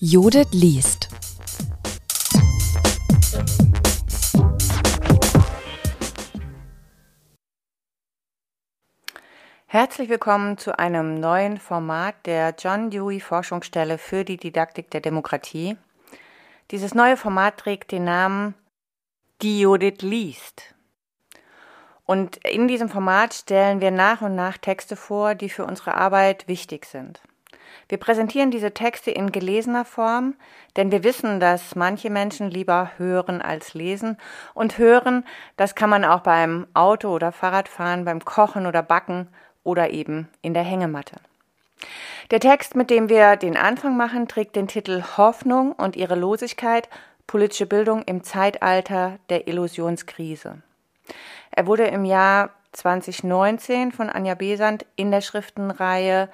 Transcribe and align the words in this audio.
Judith 0.00 0.52
liest. 0.52 1.08
Herzlich 9.66 10.08
willkommen 10.08 10.56
zu 10.56 10.78
einem 10.78 11.18
neuen 11.18 11.58
Format 11.58 12.14
der 12.26 12.54
John 12.56 12.90
Dewey 12.90 13.18
Forschungsstelle 13.18 13.98
für 13.98 14.24
die 14.24 14.36
Didaktik 14.36 14.88
der 14.92 15.00
Demokratie. 15.00 15.76
Dieses 16.70 16.94
neue 16.94 17.16
Format 17.16 17.58
trägt 17.58 17.90
den 17.90 18.04
Namen 18.04 18.54
Die 19.42 19.58
Judith 19.58 20.02
liest. 20.02 20.76
Und 22.04 22.36
in 22.46 22.68
diesem 22.68 22.88
Format 22.88 23.34
stellen 23.34 23.80
wir 23.80 23.90
nach 23.90 24.22
und 24.22 24.36
nach 24.36 24.58
Texte 24.58 24.94
vor, 24.94 25.34
die 25.34 25.50
für 25.50 25.64
unsere 25.64 25.94
Arbeit 25.96 26.46
wichtig 26.46 26.86
sind. 26.86 27.20
Wir 27.88 27.98
präsentieren 27.98 28.50
diese 28.50 28.74
Texte 28.74 29.10
in 29.10 29.32
gelesener 29.32 29.84
Form, 29.86 30.34
denn 30.76 30.92
wir 30.92 31.04
wissen, 31.04 31.40
dass 31.40 31.74
manche 31.74 32.10
Menschen 32.10 32.50
lieber 32.50 32.90
hören 32.98 33.40
als 33.40 33.72
lesen. 33.72 34.18
Und 34.52 34.76
hören, 34.76 35.24
das 35.56 35.74
kann 35.74 35.88
man 35.88 36.04
auch 36.04 36.20
beim 36.20 36.66
Auto- 36.74 37.14
oder 37.14 37.32
Fahrradfahren, 37.32 38.04
beim 38.04 38.24
Kochen 38.24 38.66
oder 38.66 38.82
Backen 38.82 39.28
oder 39.64 39.90
eben 39.90 40.28
in 40.42 40.52
der 40.52 40.64
Hängematte. 40.64 41.16
Der 42.30 42.40
Text, 42.40 42.76
mit 42.76 42.90
dem 42.90 43.08
wir 43.08 43.36
den 43.36 43.56
Anfang 43.56 43.96
machen, 43.96 44.28
trägt 44.28 44.54
den 44.56 44.68
Titel 44.68 45.02
Hoffnung 45.16 45.72
und 45.72 45.96
ihre 45.96 46.14
Losigkeit, 46.14 46.90
politische 47.26 47.66
Bildung 47.66 48.02
im 48.02 48.22
Zeitalter 48.22 49.18
der 49.30 49.48
Illusionskrise. 49.48 50.62
Er 51.50 51.66
wurde 51.66 51.86
im 51.86 52.04
Jahr 52.04 52.50
2019 52.72 53.92
von 53.92 54.10
Anja 54.10 54.34
Besant 54.34 54.84
in 54.96 55.10
der 55.10 55.22
Schriftenreihe 55.22 56.28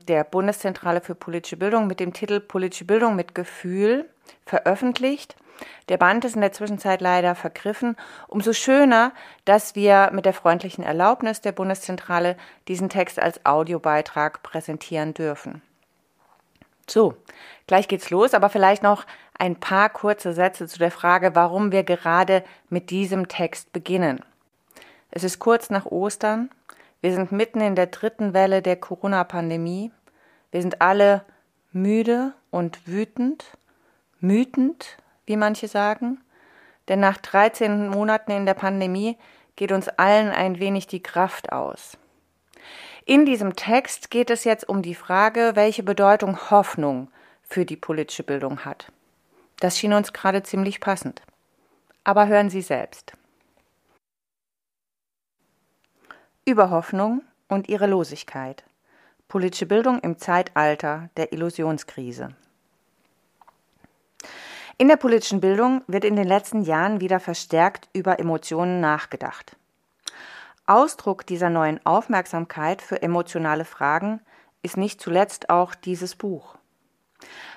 der 0.00 0.24
Bundeszentrale 0.24 1.00
für 1.00 1.14
politische 1.14 1.56
Bildung 1.56 1.86
mit 1.86 2.00
dem 2.00 2.12
Titel 2.12 2.40
Politische 2.40 2.84
Bildung 2.84 3.16
mit 3.16 3.34
Gefühl 3.34 4.08
veröffentlicht. 4.46 5.36
Der 5.88 5.96
Band 5.96 6.24
ist 6.24 6.34
in 6.34 6.40
der 6.40 6.52
Zwischenzeit 6.52 7.00
leider 7.00 7.34
vergriffen. 7.34 7.96
Umso 8.28 8.52
schöner, 8.52 9.12
dass 9.44 9.74
wir 9.74 10.10
mit 10.12 10.24
der 10.24 10.32
freundlichen 10.32 10.84
Erlaubnis 10.84 11.40
der 11.40 11.52
Bundeszentrale 11.52 12.36
diesen 12.68 12.88
Text 12.88 13.18
als 13.18 13.44
Audiobeitrag 13.44 14.42
präsentieren 14.42 15.14
dürfen. 15.14 15.62
So, 16.88 17.14
gleich 17.66 17.88
geht's 17.88 18.10
los, 18.10 18.34
aber 18.34 18.48
vielleicht 18.48 18.82
noch 18.82 19.04
ein 19.38 19.56
paar 19.56 19.90
kurze 19.90 20.32
Sätze 20.32 20.66
zu 20.66 20.78
der 20.78 20.90
Frage, 20.90 21.34
warum 21.34 21.70
wir 21.72 21.82
gerade 21.82 22.44
mit 22.70 22.90
diesem 22.90 23.28
Text 23.28 23.72
beginnen. 23.72 24.24
Es 25.10 25.24
ist 25.24 25.38
kurz 25.38 25.70
nach 25.70 25.86
Ostern. 25.86 26.50
Wir 27.00 27.12
sind 27.12 27.30
mitten 27.30 27.60
in 27.60 27.76
der 27.76 27.86
dritten 27.86 28.34
Welle 28.34 28.60
der 28.60 28.76
Corona-Pandemie. 28.76 29.92
Wir 30.50 30.62
sind 30.62 30.80
alle 30.80 31.24
müde 31.72 32.32
und 32.50 32.86
wütend, 32.86 33.56
mütend, 34.20 34.98
wie 35.26 35.36
manche 35.36 35.68
sagen, 35.68 36.20
denn 36.88 37.00
nach 37.00 37.18
13 37.18 37.88
Monaten 37.88 38.32
in 38.32 38.46
der 38.46 38.54
Pandemie 38.54 39.16
geht 39.56 39.72
uns 39.72 39.88
allen 39.88 40.30
ein 40.30 40.58
wenig 40.58 40.86
die 40.86 41.02
Kraft 41.02 41.52
aus. 41.52 41.98
In 43.04 43.26
diesem 43.26 43.56
Text 43.56 44.10
geht 44.10 44.30
es 44.30 44.44
jetzt 44.44 44.68
um 44.68 44.82
die 44.82 44.94
Frage, 44.94 45.52
welche 45.54 45.82
Bedeutung 45.82 46.50
Hoffnung 46.50 47.10
für 47.42 47.64
die 47.64 47.76
politische 47.76 48.22
Bildung 48.22 48.64
hat. 48.64 48.92
Das 49.60 49.78
schien 49.78 49.92
uns 49.92 50.12
gerade 50.12 50.42
ziemlich 50.42 50.80
passend. 50.80 51.22
Aber 52.04 52.26
hören 52.26 52.50
Sie 52.50 52.62
selbst. 52.62 53.17
Über 56.48 56.70
Hoffnung 56.70 57.20
und 57.48 57.68
ihre 57.68 57.86
Losigkeit. 57.86 58.64
Politische 59.28 59.66
Bildung 59.66 60.00
im 60.00 60.16
Zeitalter 60.16 61.10
der 61.18 61.34
Illusionskrise. 61.34 62.30
In 64.78 64.88
der 64.88 64.96
politischen 64.96 65.42
Bildung 65.42 65.82
wird 65.88 66.06
in 66.06 66.16
den 66.16 66.26
letzten 66.26 66.62
Jahren 66.62 67.02
wieder 67.02 67.20
verstärkt 67.20 67.90
über 67.92 68.18
Emotionen 68.18 68.80
nachgedacht. 68.80 69.58
Ausdruck 70.64 71.26
dieser 71.26 71.50
neuen 71.50 71.84
Aufmerksamkeit 71.84 72.80
für 72.80 73.02
emotionale 73.02 73.66
Fragen 73.66 74.22
ist 74.62 74.78
nicht 74.78 75.02
zuletzt 75.02 75.50
auch 75.50 75.74
dieses 75.74 76.16
Buch. 76.16 76.56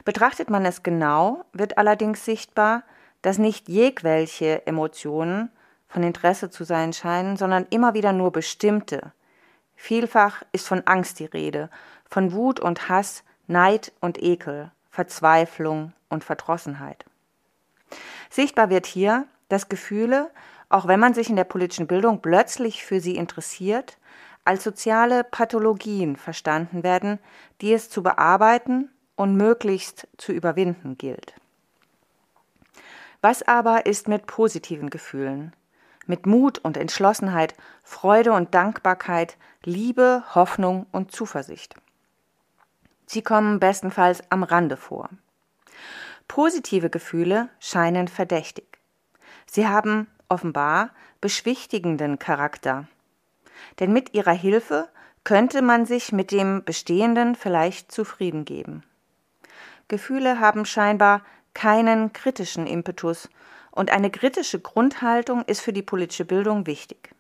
Betrachtet 0.04 0.50
man 0.50 0.66
es 0.66 0.84
genau, 0.84 1.46
wird 1.54 1.78
allerdings 1.78 2.26
sichtbar, 2.26 2.84
dass 3.22 3.38
nicht 3.38 3.70
jegwelche 3.70 4.68
Emotionen 4.68 5.50
von 5.92 6.04
Interesse 6.04 6.50
zu 6.50 6.64
sein 6.64 6.94
scheinen, 6.94 7.38
sondern 7.38 7.68
immer 7.70 7.94
wieder 7.94 8.14
nur 8.14 8.32
bestimmte, 8.32 9.12
Vielfach 9.82 10.44
ist 10.52 10.68
von 10.68 10.86
Angst 10.86 11.18
die 11.18 11.26
Rede, 11.26 11.72
von 12.08 12.34
Wut 12.34 12.60
und 12.60 12.88
Hass, 12.88 13.24
Neid 13.48 13.92
und 14.00 14.22
Ekel, 14.22 14.72
Verzweiflung 14.92 15.94
und 16.08 16.24
Verdrossenheit. 16.24 17.04
Sichtbar 18.30 18.70
wird 18.70 18.86
hier, 18.86 19.26
dass 19.50 19.70
Gefühle, 19.70 20.30
auch 20.70 20.88
wenn 20.88 21.00
man 21.00 21.16
sich 21.16 21.32
in 21.32 21.36
der 21.36 21.46
politischen 21.46 21.88
Bildung 21.88 22.22
plötzlich 22.22 22.86
für 22.86 23.00
sie 23.00 23.16
interessiert, 23.16 23.98
als 24.46 24.64
soziale 24.64 25.24
Pathologien 25.24 26.16
verstanden 26.16 26.84
werden, 26.84 27.18
die 27.62 27.74
es 27.74 27.90
zu 27.90 28.04
bearbeiten 28.04 28.92
und 29.16 29.36
möglichst 29.36 30.08
zu 30.18 30.32
überwinden 30.32 30.96
gilt. 31.00 31.34
Was 33.22 33.42
aber 33.42 33.88
ist 33.88 34.08
mit 34.08 34.28
positiven 34.28 34.92
Gefühlen? 34.92 35.54
Mit 36.12 36.26
Mut 36.26 36.60
und 36.60 36.76
Entschlossenheit, 36.76 37.56
Freude 37.84 38.34
und 38.34 38.54
Dankbarkeit, 38.54 39.38
Liebe, 39.64 40.26
Hoffnung 40.36 40.86
und 40.92 41.14
Zuversicht. 41.14 41.76
Sie 43.06 43.22
kommen 43.22 43.62
bestenfalls 43.62 44.22
am 44.30 44.44
Rande 44.44 44.76
vor. 44.76 45.10
Positive 46.28 46.90
Gefühle 46.90 47.48
scheinen 47.62 48.10
verdächtig. 48.10 48.78
Sie 49.46 49.70
haben 49.70 50.08
offenbar 50.28 50.90
beschwichtigenden 51.22 52.20
Charakter. 52.20 52.90
Denn 53.80 53.94
mit 53.94 54.14
ihrer 54.14 54.34
Hilfe 54.34 54.90
könnte 55.24 55.62
man 55.62 55.86
sich 55.86 56.12
mit 56.12 56.32
dem 56.32 56.66
Bestehenden 56.66 57.36
vielleicht 57.36 57.90
zufrieden 57.90 58.44
geben. 58.44 58.84
Gefühle 59.88 60.42
haben 60.42 60.66
scheinbar 60.66 61.22
keinen 61.54 62.12
kritischen 62.12 62.68
Impetus 62.68 63.30
und 63.72 63.92
eine 63.92 64.10
kritische 64.10 64.60
Grundhaltung 64.60 65.44
ist 65.46 65.62
für 65.62 65.74
die 65.74 65.82
politische 65.82 66.26
Bildung 66.26 66.68
wichtig. 66.68 67.12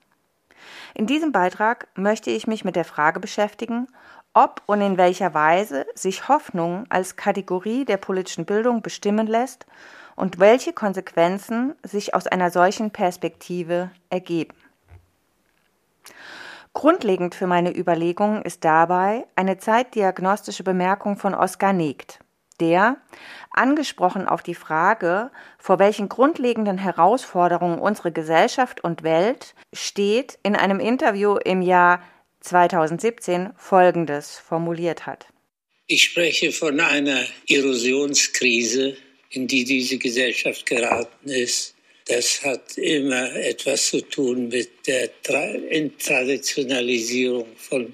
In 0.94 1.08
diesem 1.08 1.32
Beitrag 1.32 1.88
möchte 1.96 2.30
ich 2.30 2.48
mich 2.48 2.66
mit 2.66 2.76
der 2.76 2.86
Frage 2.86 3.20
beschäftigen, 3.20 3.88
ob 4.34 4.62
und 4.66 4.82
in 4.82 4.98
welcher 4.98 5.34
Weise 5.34 5.86
sich 5.96 6.28
Hoffnung 6.28 6.86
als 6.90 7.16
Kategorie 7.16 7.86
der 7.86 7.98
politischen 7.98 8.46
Bildung 8.46 8.82
bestimmen 8.82 9.28
lässt 9.28 9.66
und 10.16 10.40
welche 10.40 10.74
Konsequenzen 10.74 11.76
sich 11.84 12.14
aus 12.14 12.28
einer 12.28 12.52
solchen 12.52 12.92
Perspektive 12.92 13.92
ergeben. 14.10 14.56
Grundlegend 16.74 17.36
für 17.36 17.48
meine 17.48 17.76
Überlegungen 17.76 18.42
ist 18.44 18.64
dabei 18.64 19.26
eine 19.36 19.58
zeitdiagnostische 19.58 20.64
Bemerkung 20.64 21.18
von 21.18 21.34
Oskar 21.34 21.74
Negt 21.74 22.20
der, 22.62 22.98
angesprochen 23.50 24.28
auf 24.28 24.44
die 24.44 24.56
Frage, 24.56 25.32
vor 25.58 25.80
welchen 25.80 26.08
grundlegenden 26.08 26.78
Herausforderungen 26.78 27.80
unsere 27.80 28.12
Gesellschaft 28.12 28.84
und 28.84 29.04
Welt 29.04 29.56
steht, 29.74 30.38
in 30.44 30.56
einem 30.56 30.80
Interview 30.80 31.36
im 31.36 31.62
Jahr 31.62 32.04
2017 32.42 33.50
Folgendes 33.58 34.38
formuliert 34.38 35.06
hat. 35.06 35.28
Ich 35.88 36.04
spreche 36.04 36.52
von 36.52 36.80
einer 36.80 37.26
Erosionskrise, 37.50 38.96
in 39.32 39.48
die 39.48 39.66
diese 39.66 39.98
Gesellschaft 39.98 40.66
geraten 40.66 41.30
ist. 41.30 41.76
Das 42.06 42.44
hat 42.44 42.78
immer 42.78 43.36
etwas 43.36 43.88
zu 43.88 44.02
tun 44.02 44.48
mit 44.48 44.88
der 44.88 45.10
Traditionalisierung 45.22 47.48
von 47.58 47.92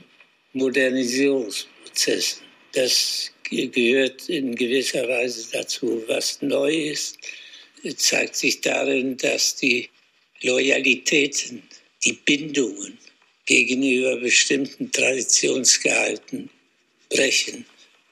Modernisierungsprozessen. 0.53 2.43
Das 2.73 3.31
gehört 3.49 4.29
in 4.29 4.55
gewisser 4.55 5.07
Weise 5.07 5.47
dazu, 5.51 6.03
was 6.07 6.41
neu 6.41 6.91
ist, 6.91 7.17
zeigt 7.97 8.35
sich 8.35 8.61
darin, 8.61 9.17
dass 9.17 9.55
die 9.55 9.89
Loyalitäten, 10.41 11.63
die 12.03 12.13
Bindungen 12.13 12.97
gegenüber 13.45 14.17
bestimmten 14.17 14.91
Traditionsgehalten 14.91 16.49
brechen. 17.09 17.65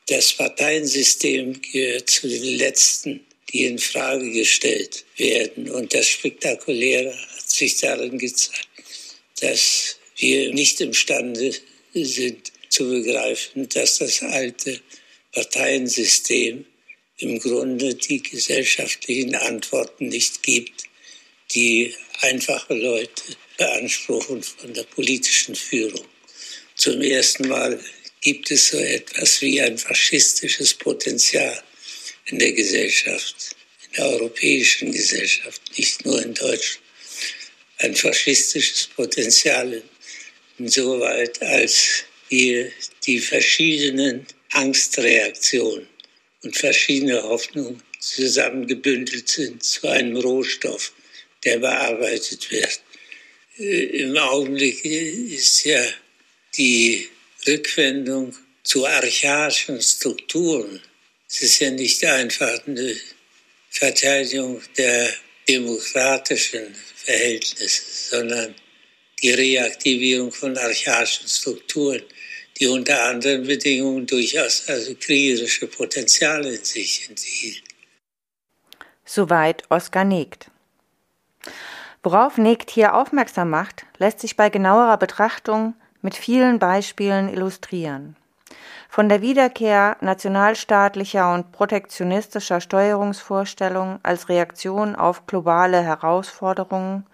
Das 0.07 0.33
Parteiensystem 0.33 1.61
gehört 1.61 2.09
zu 2.09 2.27
den 2.27 2.57
letzten, 2.57 3.25
die 3.51 3.65
in 3.65 3.79
Frage 3.79 4.31
gestellt 4.31 5.03
werden. 5.17 5.69
Und 5.69 5.93
das 5.93 6.07
Spektakuläre 6.07 7.13
hat 7.13 7.49
sich 7.49 7.77
darin 7.77 8.17
gezeigt, 8.17 8.67
dass 9.41 9.97
wir 10.17 10.53
nicht 10.53 10.79
imstande 10.81 11.53
sind 11.93 12.51
zu 12.69 12.89
begreifen, 12.89 13.67
dass 13.69 13.99
das 13.99 14.21
alte 14.21 14.79
Parteiensystem 15.35 16.65
im 17.17 17.39
Grunde 17.39 17.93
die 17.93 18.23
gesellschaftlichen 18.23 19.35
Antworten 19.35 20.07
nicht 20.07 20.41
gibt, 20.43 20.85
die 21.51 21.93
einfache 22.21 22.73
Leute 22.73 23.23
beanspruchen 23.57 24.41
von 24.41 24.73
der 24.73 24.83
politischen 24.83 25.55
Führung. 25.55 26.05
Zum 26.75 27.01
ersten 27.01 27.47
Mal 27.47 27.79
gibt 28.21 28.49
es 28.49 28.69
so 28.69 28.77
etwas 28.77 29.41
wie 29.41 29.61
ein 29.61 29.77
faschistisches 29.77 30.73
Potenzial 30.73 31.61
in 32.25 32.39
der 32.39 32.53
Gesellschaft, 32.53 33.55
in 33.85 33.93
der 33.97 34.05
europäischen 34.07 34.91
Gesellschaft, 34.91 35.61
nicht 35.77 36.05
nur 36.05 36.21
in 36.21 36.33
Deutschland, 36.33 36.81
ein 37.79 37.95
faschistisches 37.95 38.87
Potenzial 38.87 39.83
insoweit, 40.57 41.41
als 41.41 42.05
wir 42.29 42.71
die 43.05 43.19
verschiedenen 43.19 44.25
Angstreaktionen 44.56 45.88
und 46.44 46.56
verschiedene 46.56 47.22
Hoffnungen 47.24 47.81
zusammengebündelt 48.00 49.28
sind 49.28 49.63
zu 49.63 49.88
einem 49.88 50.16
Rohstoff, 50.18 50.94
der 51.44 51.60
bearbeitet 51.60 52.52
wird. 52.52 52.80
Äh, 53.57 54.04
Im 54.04 54.18
Augenblick 54.18 54.84
ist 54.86 55.66
ja 55.66 55.84
die 56.56 57.07
Rückwendung 57.48 58.36
zu 58.63 58.86
archaischen 58.86 59.81
Strukturen. 59.81 60.81
Es 61.28 61.42
ist 61.42 61.60
ja 61.60 61.72
nicht 61.72 62.04
einfach 62.06 62.66
eine 62.68 62.96
Verteidigung 63.69 64.62
der 64.78 65.13
demokratischen 65.48 66.75
Verhältnisse, 66.96 67.81
sondern 68.10 68.56
die 69.22 69.31
Reaktivierung 69.31 70.31
von 70.31 70.57
archaischen 70.57 71.28
Strukturen, 71.28 72.02
die 72.60 72.68
unter 72.68 73.04
anderen 73.04 73.46
Bedingungen 73.46 74.06
durchaus 74.06 74.68
also 74.69 74.96
kriegerische 74.96 75.68
Potenziale 75.68 76.56
in 76.56 76.63
sich 76.63 77.10
enthielten. 77.10 77.68
Soweit 79.04 79.63
Oskar 79.69 80.06
Negt. 80.06 80.50
Worauf 82.02 82.38
Negt 82.38 82.69
hier 82.69 82.96
aufmerksam 82.96 83.50
macht, 83.50 83.86
lässt 83.98 84.19
sich 84.19 84.36
bei 84.36 84.50
genauerer 84.50 84.98
Betrachtung 84.98 85.75
mit 86.02 86.16
vielen 86.16 86.60
Beispielen 86.60 87.30
illustrieren. 87.30 88.16
Von 88.90 89.10
der 89.10 89.22
Wiederkehr 89.22 89.98
nationalstaatlicher 90.02 91.34
und 91.34 91.52
protektionistischer 91.52 92.62
Steuerungsvorstellungen 92.62 94.00
als 94.04 94.30
Reaktion 94.30 94.96
auf 94.96 95.28
globale 95.28 95.81
Herausforderungen 95.81 97.06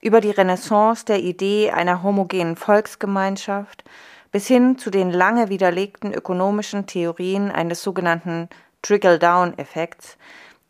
über 0.00 0.20
die 0.20 0.30
Renaissance 0.30 1.04
der 1.04 1.18
Idee 1.18 1.70
einer 1.72 2.02
homogenen 2.02 2.56
Volksgemeinschaft 2.56 3.84
bis 4.32 4.46
hin 4.46 4.78
zu 4.78 4.90
den 4.90 5.10
lange 5.10 5.48
widerlegten 5.48 6.12
ökonomischen 6.12 6.86
Theorien 6.86 7.50
eines 7.50 7.82
sogenannten 7.82 8.48
Trickle-Down-Effekts, 8.82 10.16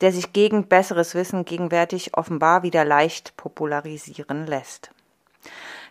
der 0.01 0.13
sich 0.13 0.33
gegen 0.33 0.67
besseres 0.67 1.15
Wissen 1.15 1.45
gegenwärtig 1.45 2.17
offenbar 2.17 2.63
wieder 2.63 2.85
leicht 2.85 3.37
popularisieren 3.37 4.47
lässt. 4.47 4.91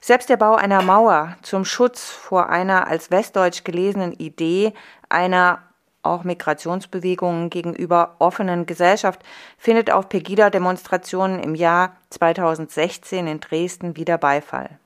Selbst 0.01 0.29
der 0.29 0.37
Bau 0.37 0.55
einer 0.55 0.81
Mauer 0.81 1.37
zum 1.41 1.65
Schutz 1.65 2.09
vor 2.09 2.49
einer 2.49 2.87
als 2.87 3.11
westdeutsch 3.11 3.63
gelesenen 3.63 4.13
Idee 4.13 4.73
einer 5.09 5.61
auch 6.01 6.23
Migrationsbewegungen 6.23 7.49
gegenüber 7.49 8.15
offenen 8.19 8.65
Gesellschaft 8.65 9.21
findet 9.57 9.91
auf 9.91 10.07
Pegida-Demonstrationen 10.07 11.43
im 11.43 11.55
Jahr 11.55 11.97
2016 12.09 13.27
in 13.27 13.39
Dresden 13.41 13.97
wieder 13.97 14.17
Beifall. 14.17 14.79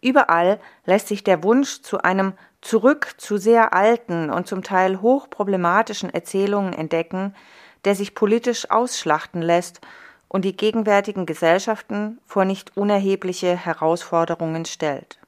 Überall 0.00 0.60
lässt 0.84 1.08
sich 1.08 1.24
der 1.24 1.42
Wunsch 1.42 1.82
zu 1.82 2.02
einem 2.02 2.34
Zurück 2.60 3.14
zu 3.18 3.36
sehr 3.36 3.72
alten 3.72 4.30
und 4.30 4.46
zum 4.46 4.62
Teil 4.62 5.00
hochproblematischen 5.00 6.12
Erzählungen 6.12 6.72
entdecken, 6.72 7.34
der 7.84 7.94
sich 7.94 8.14
politisch 8.14 8.70
ausschlachten 8.70 9.42
lässt 9.42 9.80
und 10.28 10.44
die 10.44 10.56
gegenwärtigen 10.56 11.24
Gesellschaften 11.24 12.18
vor 12.26 12.44
nicht 12.44 12.76
unerhebliche 12.76 13.56
Herausforderungen 13.56 14.64
stellt. 14.64 15.18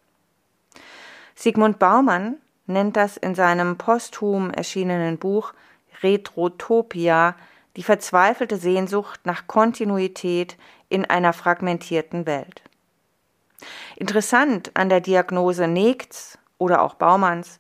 Sigmund 1.35 1.79
Baumann 1.79 2.37
nennt 2.67 2.97
das 2.97 3.17
in 3.17 3.35
seinem 3.35 3.79
posthum 3.79 4.51
erschienenen 4.51 5.19
Buch 5.19 5.55
Retrotopia 6.03 7.35
die 7.77 7.83
verzweifelte 7.83 8.57
Sehnsucht 8.57 9.21
nach 9.25 9.47
Kontinuität 9.47 10.57
in 10.89 11.05
einer 11.05 11.33
fragmentierten 11.33 12.27
Welt. 12.27 12.63
Interessant 13.97 14.71
an 14.75 14.89
der 14.89 15.01
Diagnose 15.01 15.67
Negts 15.67 16.39
oder 16.59 16.83
auch 16.83 16.95
Baumanns 16.95 17.59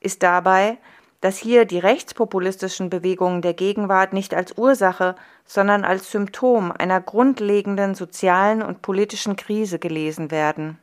ist 0.00 0.22
dabei, 0.22 0.78
dass 1.22 1.38
hier 1.38 1.64
die 1.64 1.78
rechtspopulistischen 1.78 2.90
Bewegungen 2.90 3.42
der 3.42 3.54
Gegenwart 3.54 4.12
nicht 4.12 4.34
als 4.34 4.58
Ursache, 4.58 5.14
sondern 5.44 5.84
als 5.84 6.10
Symptom 6.10 6.72
einer 6.72 7.00
grundlegenden 7.00 7.94
sozialen 7.94 8.60
und 8.60 8.82
politischen 8.82 9.36
Krise 9.36 9.78
gelesen 9.78 10.30
werden. 10.32 10.78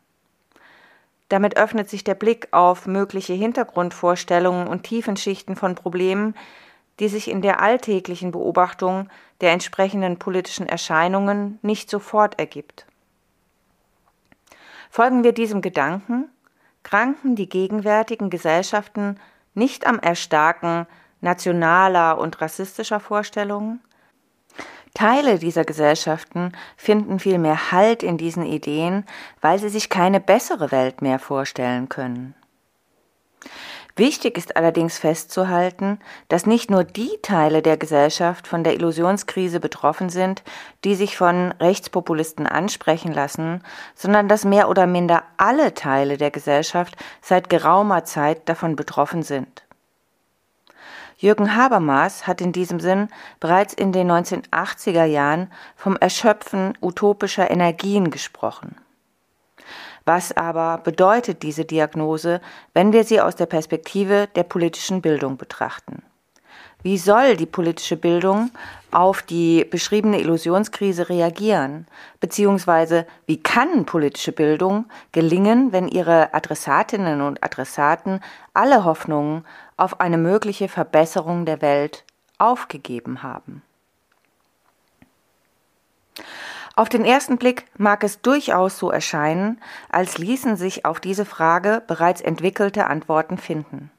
Damit 1.27 1.57
öffnet 1.57 1.89
sich 1.89 2.03
der 2.03 2.15
Blick 2.15 2.47
auf 2.51 2.87
mögliche 2.87 3.33
Hintergrundvorstellungen 3.33 4.67
und 4.67 4.83
Tiefenschichten 4.83 5.55
von 5.55 5.75
Problemen, 5.75 6.35
die 6.99 7.09
sich 7.09 7.29
in 7.29 7.41
der 7.41 7.61
alltäglichen 7.61 8.31
Beobachtung 8.31 9.09
der 9.41 9.51
entsprechenden 9.51 10.19
politischen 10.19 10.67
Erscheinungen 10.67 11.59
nicht 11.61 11.89
sofort 11.89 12.39
ergibt. 12.39 12.85
Folgen 14.89 15.23
wir 15.23 15.33
diesem 15.33 15.61
Gedanken, 15.61 16.29
kranken 16.83 17.35
die 17.35 17.47
gegenwärtigen 17.47 18.29
Gesellschaften 18.29 19.19
nicht 19.53 19.85
am 19.85 19.99
Erstarken 19.99 20.87
nationaler 21.21 22.17
und 22.17 22.41
rassistischer 22.41 22.99
Vorstellungen? 22.99 23.81
Teile 24.95 25.37
dieser 25.37 25.63
Gesellschaften 25.63 26.53
finden 26.75 27.19
vielmehr 27.19 27.71
Halt 27.71 28.01
in 28.01 28.17
diesen 28.17 28.45
Ideen, 28.45 29.05
weil 29.39 29.59
sie 29.59 29.69
sich 29.69 29.89
keine 29.89 30.19
bessere 30.19 30.71
Welt 30.71 31.01
mehr 31.01 31.19
vorstellen 31.19 31.87
können. 31.89 32.33
Wichtig 33.99 34.37
ist 34.37 34.55
allerdings 34.55 34.97
festzuhalten, 34.97 35.99
dass 36.29 36.45
nicht 36.45 36.71
nur 36.71 36.85
die 36.85 37.19
Teile 37.21 37.61
der 37.61 37.75
Gesellschaft 37.75 38.47
von 38.47 38.63
der 38.63 38.73
Illusionskrise 38.75 39.59
betroffen 39.59 40.07
sind, 40.07 40.41
die 40.85 40.95
sich 40.95 41.17
von 41.17 41.51
Rechtspopulisten 41.59 42.47
ansprechen 42.47 43.11
lassen, 43.11 43.61
sondern 43.95 44.29
dass 44.29 44.45
mehr 44.45 44.69
oder 44.69 44.87
minder 44.87 45.23
alle 45.35 45.73
Teile 45.73 46.15
der 46.15 46.31
Gesellschaft 46.31 46.95
seit 47.21 47.49
geraumer 47.49 48.05
Zeit 48.05 48.47
davon 48.47 48.77
betroffen 48.77 49.21
sind. 49.21 49.63
Jürgen 51.17 51.57
Habermas 51.57 52.25
hat 52.25 52.39
in 52.39 52.53
diesem 52.53 52.79
Sinn 52.79 53.09
bereits 53.41 53.73
in 53.73 53.91
den 53.91 54.09
1980er 54.09 55.03
Jahren 55.03 55.51
vom 55.75 55.97
Erschöpfen 55.97 56.77
utopischer 56.81 57.51
Energien 57.51 58.11
gesprochen. 58.11 58.77
Was 60.05 60.35
aber 60.35 60.79
bedeutet 60.79 61.43
diese 61.43 61.65
Diagnose, 61.65 62.41
wenn 62.73 62.93
wir 62.93 63.03
sie 63.03 63.21
aus 63.21 63.35
der 63.35 63.45
Perspektive 63.45 64.27
der 64.35 64.43
politischen 64.43 65.01
Bildung 65.01 65.37
betrachten? 65.37 66.03
Wie 66.81 66.97
soll 66.97 67.35
die 67.35 67.45
politische 67.45 67.97
Bildung 67.97 68.51
auf 68.91 69.21
die 69.21 69.65
beschriebene 69.65 70.21
Illusionskrise 70.21 71.09
reagieren? 71.09 71.87
Beziehungsweise 72.21 73.05
wie 73.25 73.43
kann 73.43 73.85
politische 73.85 74.31
Bildung 74.31 74.85
gelingen, 75.11 75.73
wenn 75.73 75.89
ihre 75.89 76.33
Adressatinnen 76.33 77.19
und 77.19 77.43
Adressaten 77.43 78.21
alle 78.53 78.85
Hoffnungen 78.85 79.45
auf 79.75 79.99
eine 79.99 80.17
mögliche 80.17 80.69
Verbesserung 80.69 81.45
der 81.45 81.61
Welt 81.61 82.05
aufgegeben 82.37 83.23
haben? 83.23 83.61
Auf 86.79 86.87
den 86.87 87.03
ersten 87.03 87.37
Blick 87.37 87.65
mag 87.77 88.05
es 88.05 88.21
durchaus 88.21 88.77
so 88.77 88.89
erscheinen, 88.89 89.59
als 89.89 90.17
ließen 90.17 90.55
sich 90.55 90.85
auf 90.85 91.01
diese 91.01 91.25
Frage 91.25 91.83
bereits 91.85 92.21
entwickelte 92.21 92.87
Antworten 92.87 93.37
finden. 93.37 93.91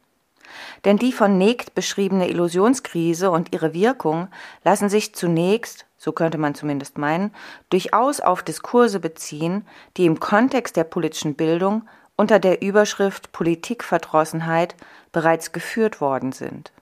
Denn 0.86 0.96
die 0.96 1.12
von 1.12 1.36
Negt 1.36 1.74
beschriebene 1.74 2.30
Illusionskrise 2.30 3.30
und 3.30 3.52
ihre 3.52 3.74
Wirkung 3.74 4.28
lassen 4.64 4.88
sich 4.88 5.14
zunächst, 5.14 5.84
so 5.98 6.12
könnte 6.12 6.38
man 6.38 6.54
zumindest 6.54 6.96
meinen, 6.96 7.34
durchaus 7.68 8.20
auf 8.20 8.42
Diskurse 8.42 8.98
beziehen, 8.98 9.66
die 9.98 10.06
im 10.06 10.18
Kontext 10.18 10.74
der 10.74 10.84
politischen 10.84 11.34
Bildung 11.34 11.86
unter 12.16 12.38
der 12.38 12.62
Überschrift 12.62 13.30
Politikverdrossenheit 13.32 14.74
bereits 15.12 15.52
geführt 15.52 16.00
worden 16.00 16.32
sind. 16.32 16.72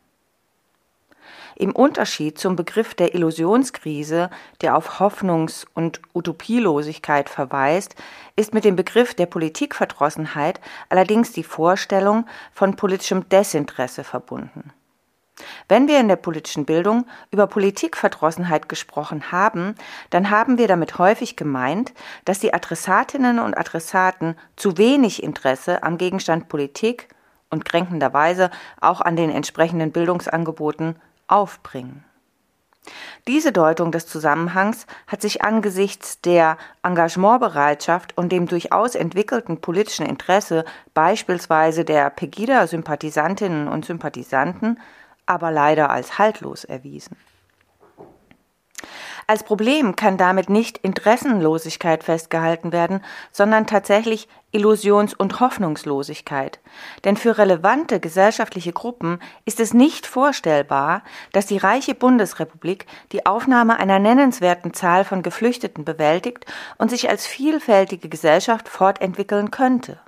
Im 1.60 1.72
Unterschied 1.72 2.38
zum 2.38 2.54
Begriff 2.54 2.94
der 2.94 3.16
Illusionskrise, 3.16 4.30
der 4.60 4.76
auf 4.76 5.00
Hoffnungs- 5.00 5.66
und 5.74 6.00
Utopielosigkeit 6.14 7.28
verweist, 7.28 7.96
ist 8.36 8.54
mit 8.54 8.64
dem 8.64 8.76
Begriff 8.76 9.14
der 9.14 9.26
Politikverdrossenheit 9.26 10.60
allerdings 10.88 11.32
die 11.32 11.42
Vorstellung 11.42 12.26
von 12.52 12.76
politischem 12.76 13.28
Desinteresse 13.28 14.04
verbunden. 14.04 14.72
Wenn 15.68 15.88
wir 15.88 15.98
in 15.98 16.06
der 16.06 16.14
politischen 16.14 16.64
Bildung 16.64 17.06
über 17.32 17.48
Politikverdrossenheit 17.48 18.68
gesprochen 18.68 19.32
haben, 19.32 19.74
dann 20.10 20.30
haben 20.30 20.58
wir 20.58 20.68
damit 20.68 20.98
häufig 20.98 21.34
gemeint, 21.34 21.92
dass 22.24 22.38
die 22.38 22.54
Adressatinnen 22.54 23.40
und 23.40 23.58
Adressaten 23.58 24.36
zu 24.54 24.78
wenig 24.78 25.24
Interesse 25.24 25.82
am 25.82 25.98
Gegenstand 25.98 26.48
Politik 26.48 27.08
und 27.50 27.64
kränkenderweise 27.64 28.52
auch 28.80 29.00
an 29.00 29.16
den 29.16 29.30
entsprechenden 29.30 29.90
Bildungsangeboten 29.90 30.94
aufbringen. 31.28 32.04
Diese 33.26 33.52
Deutung 33.52 33.92
des 33.92 34.06
Zusammenhangs 34.06 34.86
hat 35.06 35.20
sich 35.20 35.42
angesichts 35.42 36.20
der 36.22 36.56
Engagementbereitschaft 36.82 38.16
und 38.16 38.32
dem 38.32 38.46
durchaus 38.46 38.94
entwickelten 38.94 39.60
politischen 39.60 40.06
Interesse 40.06 40.64
beispielsweise 40.94 41.84
der 41.84 42.08
Pegida-Sympathisantinnen 42.10 43.68
und 43.68 43.84
Sympathisanten 43.84 44.78
aber 45.28 45.50
leider 45.50 45.90
als 45.90 46.18
haltlos 46.18 46.64
erwiesen. 46.64 47.16
Als 49.30 49.44
Problem 49.44 49.94
kann 49.94 50.16
damit 50.16 50.48
nicht 50.48 50.78
Interessenlosigkeit 50.78 52.02
festgehalten 52.02 52.72
werden, 52.72 53.04
sondern 53.30 53.66
tatsächlich 53.66 54.26
Illusions- 54.52 55.12
und 55.12 55.38
Hoffnungslosigkeit. 55.38 56.60
Denn 57.04 57.18
für 57.18 57.36
relevante 57.36 58.00
gesellschaftliche 58.00 58.72
Gruppen 58.72 59.20
ist 59.44 59.60
es 59.60 59.74
nicht 59.74 60.06
vorstellbar, 60.06 61.02
dass 61.34 61.44
die 61.44 61.58
reiche 61.58 61.94
Bundesrepublik 61.94 62.86
die 63.12 63.26
Aufnahme 63.26 63.78
einer 63.78 63.98
nennenswerten 63.98 64.72
Zahl 64.72 65.04
von 65.04 65.22
Geflüchteten 65.22 65.84
bewältigt 65.84 66.46
und 66.78 66.88
sich 66.88 67.10
als 67.10 67.26
vielfältige 67.26 68.08
Gesellschaft 68.08 68.66
fortentwickeln 68.66 69.50
könnte. 69.50 70.00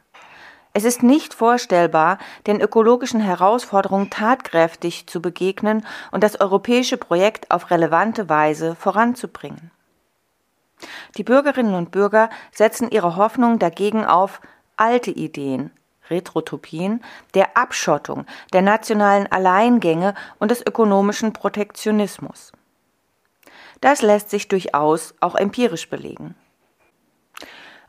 Es 0.72 0.84
ist 0.84 1.02
nicht 1.02 1.34
vorstellbar, 1.34 2.18
den 2.46 2.60
ökologischen 2.60 3.20
Herausforderungen 3.20 4.08
tatkräftig 4.08 5.08
zu 5.08 5.20
begegnen 5.20 5.84
und 6.12 6.22
das 6.22 6.40
europäische 6.40 6.96
Projekt 6.96 7.50
auf 7.50 7.70
relevante 7.70 8.28
Weise 8.28 8.76
voranzubringen. 8.76 9.72
Die 11.16 11.24
Bürgerinnen 11.24 11.74
und 11.74 11.90
Bürger 11.90 12.30
setzen 12.52 12.90
ihre 12.90 13.16
Hoffnung 13.16 13.58
dagegen 13.58 14.04
auf 14.04 14.40
alte 14.76 15.10
Ideen, 15.10 15.72
Retrotopien, 16.08 17.02
der 17.34 17.56
Abschottung, 17.56 18.24
der 18.52 18.62
nationalen 18.62 19.30
Alleingänge 19.30 20.14
und 20.38 20.50
des 20.50 20.64
ökonomischen 20.64 21.32
Protektionismus. 21.32 22.52
Das 23.80 24.02
lässt 24.02 24.30
sich 24.30 24.48
durchaus 24.48 25.14
auch 25.20 25.34
empirisch 25.34 25.90
belegen. 25.90 26.34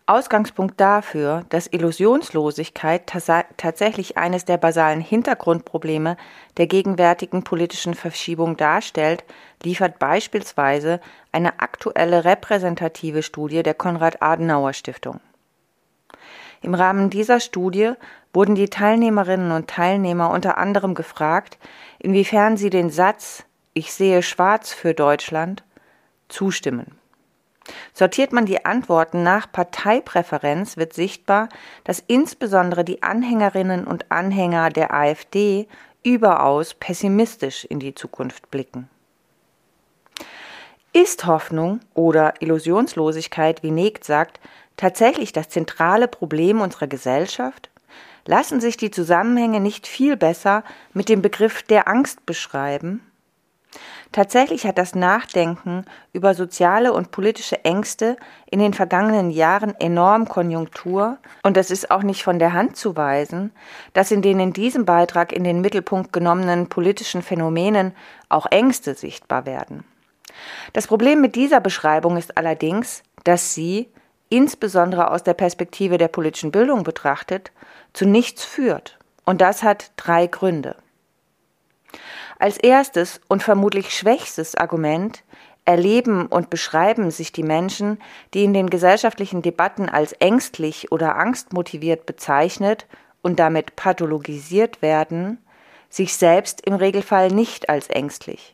Ausgangspunkt 0.06 0.80
dafür, 0.80 1.46
dass 1.50 1.68
Illusionslosigkeit 1.68 3.04
tatsächlich 3.58 4.18
eines 4.18 4.46
der 4.46 4.58
basalen 4.58 5.00
Hintergrundprobleme 5.00 6.18
der 6.58 6.68
gegenwärtigen 6.68 7.44
politischen 7.44 7.94
Verschiebung 7.94 8.58
darstellt, 8.58 9.24
liefert 9.64 10.00
beispielsweise 10.00 11.00
eine 11.32 11.60
aktuelle 11.60 12.26
repräsentative 12.26 13.24
Studie 13.24 13.64
der 13.64 13.74
Konrad-Adenauer-Stiftung. 13.74 15.22
Im 16.62 16.74
Rahmen 16.76 17.10
dieser 17.10 17.40
Studie 17.40 17.94
wurden 18.34 18.56
die 18.56 18.70
Teilnehmerinnen 18.70 19.52
und 19.52 19.70
Teilnehmer 19.70 20.30
unter 20.30 20.58
anderem 20.58 20.94
gefragt, 20.94 21.58
inwiefern 22.00 22.58
sie 22.58 22.70
den 22.70 22.90
Satz 22.90 23.46
Ich 23.74 23.94
sehe 23.94 24.22
schwarz 24.22 24.72
für 24.72 24.94
Deutschland 24.94 25.64
zustimmen. 26.30 27.01
Sortiert 27.94 28.34
man 28.34 28.46
die 28.46 28.66
Antworten 28.66 29.24
nach 29.24 29.52
Parteipräferenz, 29.52 30.78
wird 30.78 30.94
sichtbar, 30.94 31.50
dass 31.84 32.04
insbesondere 32.08 32.84
die 32.84 33.04
Anhängerinnen 33.04 33.86
und 33.86 34.12
Anhänger 34.12 34.70
der 34.70 34.94
AfD 34.94 35.68
überaus 36.04 36.74
pessimistisch 36.74 37.66
in 37.66 37.80
die 37.80 37.94
Zukunft 37.94 38.50
blicken. 38.50 38.90
Ist 40.94 41.26
Hoffnung 41.26 41.80
oder 41.94 42.42
Illusionslosigkeit, 42.42 43.64
wie 43.64 43.72
Negt 43.72 44.04
sagt, 44.04 44.40
tatsächlich 44.76 45.32
das 45.32 45.48
zentrale 45.48 46.08
Problem 46.08 46.60
unserer 46.60 46.88
Gesellschaft? 46.88 47.70
Lassen 48.26 48.60
sich 48.60 48.78
die 48.78 48.92
Zusammenhänge 48.92 49.60
nicht 49.60 49.88
viel 49.88 50.18
besser 50.18 50.64
mit 50.94 51.08
dem 51.08 51.22
Begriff 51.22 51.64
der 51.64 51.88
Angst 51.88 52.26
beschreiben? 52.26 53.11
Tatsächlich 54.12 54.66
hat 54.66 54.78
das 54.78 54.94
Nachdenken 54.94 55.86
über 56.12 56.34
soziale 56.34 56.92
und 56.92 57.12
politische 57.12 57.64
Ängste 57.64 58.18
in 58.46 58.60
den 58.60 58.74
vergangenen 58.74 59.32
Jahren 59.32 59.74
enorm 59.80 60.28
Konjunktur 60.28 61.18
und 61.44 61.56
es 61.56 61.72
ist 61.72 61.92
auch 61.92 62.04
nicht 62.04 62.22
von 62.24 62.38
der 62.38 62.52
Hand 62.52 62.76
zu 62.76 62.98
weisen, 62.98 63.54
dass 63.94 64.12
in 64.12 64.22
den 64.22 64.42
in 64.42 64.52
diesem 64.52 64.84
Beitrag 64.84 65.32
in 65.32 65.46
den 65.46 65.62
Mittelpunkt 65.62 66.12
genommenen 66.12 66.68
politischen 66.68 67.22
Phänomenen 67.22 67.94
auch 68.28 68.48
Ängste 68.52 68.96
sichtbar 68.96 69.46
werden. 69.46 69.86
Das 70.74 70.88
Problem 70.88 71.22
mit 71.22 71.36
dieser 71.36 71.62
Beschreibung 71.62 72.18
ist 72.18 72.38
allerdings, 72.38 73.04
dass 73.24 73.54
sie, 73.54 73.90
insbesondere 74.30 75.12
aus 75.12 75.24
der 75.24 75.34
Perspektive 75.36 75.98
der 75.98 76.08
politischen 76.10 76.52
Bildung 76.52 76.84
betrachtet, 76.84 77.52
zu 77.94 78.06
nichts 78.06 78.44
führt. 78.44 78.98
Und 79.24 79.40
das 79.40 79.64
hat 79.64 79.92
drei 79.96 80.28
Gründe. 80.28 80.76
Als 82.42 82.58
erstes 82.58 83.22
und 83.28 83.44
vermutlich 83.44 83.96
schwächstes 83.96 84.56
Argument 84.56 85.24
erleben 85.64 86.26
und 86.26 86.50
beschreiben 86.50 87.12
sich 87.12 87.32
die 87.32 87.44
Menschen, 87.44 88.00
die 88.34 88.44
in 88.44 88.52
den 88.52 88.72
gesellschaftlichen 88.72 89.44
Debatten 89.44 89.88
als 89.88 90.14
ängstlich 90.14 90.92
oder 90.92 91.18
angstmotiviert 91.18 92.08
bezeichnet 92.08 92.88
und 93.22 93.38
damit 93.38 93.76
pathologisiert 93.76 94.82
werden, 94.82 95.38
sich 95.88 96.16
selbst 96.16 96.66
im 96.66 96.74
Regelfall 96.74 97.28
nicht 97.28 97.70
als 97.70 97.90
ängstlich. 97.92 98.54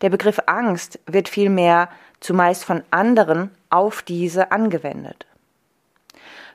Der 0.00 0.08
Begriff 0.08 0.40
Angst 0.46 0.98
wird 1.04 1.28
vielmehr 1.28 1.90
zumeist 2.20 2.64
von 2.64 2.82
anderen 2.90 3.50
auf 3.68 4.00
diese 4.00 4.52
angewendet. 4.52 5.26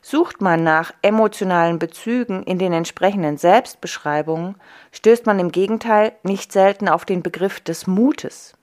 Sucht 0.01 0.41
man 0.41 0.63
nach 0.63 0.93
emotionalen 1.03 1.77
Bezügen 1.77 2.43
in 2.43 2.57
den 2.57 2.73
entsprechenden 2.73 3.37
Selbstbeschreibungen, 3.37 4.55
stößt 4.91 5.27
man 5.27 5.39
im 5.39 5.51
Gegenteil 5.51 6.13
nicht 6.23 6.51
selten 6.51 6.89
auf 6.89 7.05
den 7.05 7.21
Begriff 7.21 7.59
des 7.59 7.85
Mutes. 7.85 8.53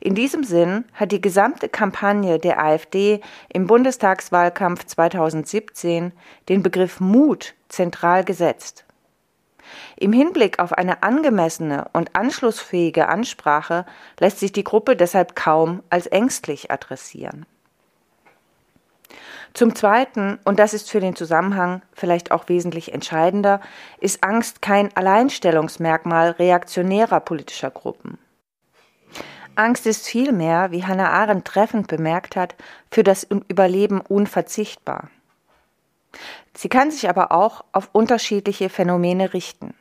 In 0.00 0.14
diesem 0.14 0.44
Sinn 0.44 0.84
hat 0.94 1.10
die 1.10 1.20
gesamte 1.20 1.68
Kampagne 1.68 2.38
der 2.38 2.62
AfD 2.62 3.20
im 3.52 3.66
Bundestagswahlkampf 3.66 4.84
2017 4.86 6.12
den 6.48 6.62
Begriff 6.62 7.00
Mut 7.00 7.54
zentral 7.68 8.24
gesetzt. 8.24 8.84
Im 9.96 10.12
Hinblick 10.12 10.60
auf 10.60 10.72
eine 10.72 11.02
angemessene 11.02 11.88
und 11.92 12.14
anschlussfähige 12.14 13.08
Ansprache 13.08 13.84
lässt 14.20 14.38
sich 14.38 14.52
die 14.52 14.64
Gruppe 14.64 14.94
deshalb 14.94 15.34
kaum 15.34 15.82
als 15.90 16.06
ängstlich 16.06 16.70
adressieren. 16.70 17.46
Zum 19.54 19.74
Zweiten, 19.74 20.38
und 20.44 20.58
das 20.58 20.74
ist 20.74 20.90
für 20.90 21.00
den 21.00 21.16
Zusammenhang 21.16 21.82
vielleicht 21.92 22.30
auch 22.30 22.48
wesentlich 22.48 22.92
entscheidender, 22.92 23.60
ist 24.00 24.22
Angst 24.22 24.60
kein 24.60 24.94
Alleinstellungsmerkmal 24.96 26.32
reaktionärer 26.32 27.20
politischer 27.20 27.70
Gruppen. 27.70 28.18
Angst 29.54 29.86
ist 29.86 30.06
vielmehr, 30.06 30.70
wie 30.70 30.84
Hannah 30.84 31.10
Arendt 31.10 31.46
treffend 31.46 31.88
bemerkt 31.88 32.36
hat, 32.36 32.54
für 32.90 33.02
das 33.02 33.24
Überleben 33.24 34.02
unverzichtbar. 34.02 35.08
Sie 36.54 36.68
kann 36.68 36.90
sich 36.90 37.08
aber 37.08 37.32
auch 37.32 37.64
auf 37.72 37.88
unterschiedliche 37.92 38.68
Phänomene 38.68 39.32
richten. 39.32 39.74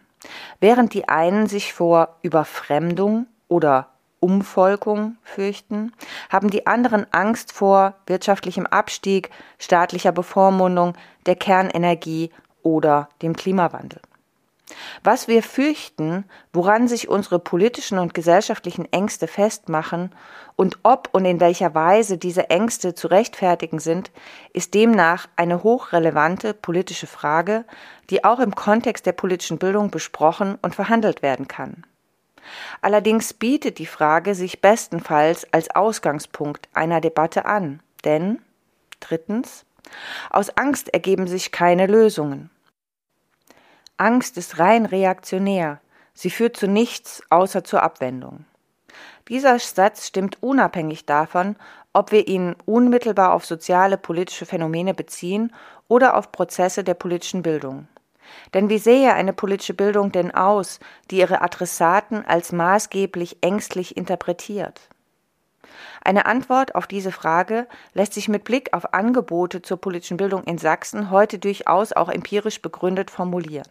Während 0.59 0.93
die 0.93 1.07
einen 1.07 1.47
sich 1.47 1.73
vor 1.73 2.17
Überfremdung 2.21 3.27
oder 3.47 3.94
Umvolkung 4.25 5.17
fürchten, 5.23 5.91
haben 6.31 6.49
die 6.49 6.65
anderen 6.65 7.05
Angst 7.13 7.51
vor 7.51 7.93
wirtschaftlichem 8.07 8.65
Abstieg, 8.65 9.29
staatlicher 9.59 10.11
Bevormundung, 10.11 10.93
der 11.27 11.35
Kernenergie 11.35 12.31
oder 12.63 13.07
dem 13.21 13.35
Klimawandel. 13.35 14.01
Was 15.03 15.27
wir 15.27 15.43
fürchten, 15.43 16.25
woran 16.51 16.87
sich 16.87 17.07
unsere 17.07 17.37
politischen 17.37 17.99
und 17.99 18.15
gesellschaftlichen 18.15 18.91
Ängste 18.91 19.27
festmachen 19.27 20.09
und 20.55 20.79
ob 20.81 21.09
und 21.11 21.25
in 21.25 21.39
welcher 21.39 21.75
Weise 21.75 22.17
diese 22.17 22.49
Ängste 22.49 22.95
zu 22.95 23.07
rechtfertigen 23.07 23.77
sind, 23.77 24.09
ist 24.53 24.73
demnach 24.73 25.27
eine 25.35 25.61
hochrelevante 25.61 26.55
politische 26.55 27.05
Frage, 27.05 27.63
die 28.09 28.23
auch 28.23 28.39
im 28.39 28.55
Kontext 28.55 29.05
der 29.05 29.11
politischen 29.11 29.59
Bildung 29.59 29.91
besprochen 29.91 30.57
und 30.63 30.73
verhandelt 30.73 31.21
werden 31.21 31.47
kann. 31.47 31.83
Allerdings 32.81 33.33
bietet 33.33 33.79
die 33.79 33.85
Frage 33.85 34.35
sich 34.35 34.61
bestenfalls 34.61 35.51
als 35.53 35.75
Ausgangspunkt 35.75 36.69
einer 36.73 37.01
Debatte 37.01 37.45
an, 37.45 37.81
denn 38.03 38.41
drittens 38.99 39.65
aus 40.29 40.49
Angst 40.57 40.93
ergeben 40.93 41.27
sich 41.27 41.51
keine 41.51 41.87
Lösungen. 41.87 42.49
Angst 43.97 44.37
ist 44.37 44.59
rein 44.59 44.85
reaktionär, 44.85 45.79
sie 46.13 46.29
führt 46.29 46.57
zu 46.57 46.67
nichts 46.67 47.23
außer 47.29 47.63
zur 47.63 47.83
Abwendung. 47.83 48.45
Dieser 49.27 49.57
Satz 49.59 50.07
stimmt 50.07 50.41
unabhängig 50.43 51.05
davon, 51.05 51.55
ob 51.93 52.11
wir 52.11 52.27
ihn 52.27 52.55
unmittelbar 52.65 53.33
auf 53.33 53.45
soziale 53.45 53.97
politische 53.97 54.45
Phänomene 54.45 54.93
beziehen 54.93 55.53
oder 55.87 56.17
auf 56.17 56.31
Prozesse 56.31 56.83
der 56.83 56.93
politischen 56.93 57.41
Bildung. 57.41 57.87
Denn 58.53 58.69
wie 58.69 58.77
sähe 58.77 59.13
eine 59.13 59.33
politische 59.33 59.73
Bildung 59.73 60.11
denn 60.11 60.33
aus, 60.33 60.79
die 61.11 61.17
ihre 61.17 61.41
Adressaten 61.41 62.25
als 62.25 62.51
maßgeblich 62.51 63.37
ängstlich 63.41 63.97
interpretiert? 63.97 64.89
Eine 66.03 66.25
Antwort 66.25 66.75
auf 66.75 66.87
diese 66.87 67.11
Frage 67.11 67.67
lässt 67.93 68.13
sich 68.13 68.27
mit 68.27 68.43
Blick 68.43 68.73
auf 68.73 68.93
Angebote 68.93 69.61
zur 69.61 69.77
politischen 69.77 70.17
Bildung 70.17 70.43
in 70.43 70.57
Sachsen 70.57 71.09
heute 71.09 71.39
durchaus 71.39 71.93
auch 71.93 72.09
empirisch 72.09 72.61
begründet 72.61 73.09
formulieren. 73.09 73.67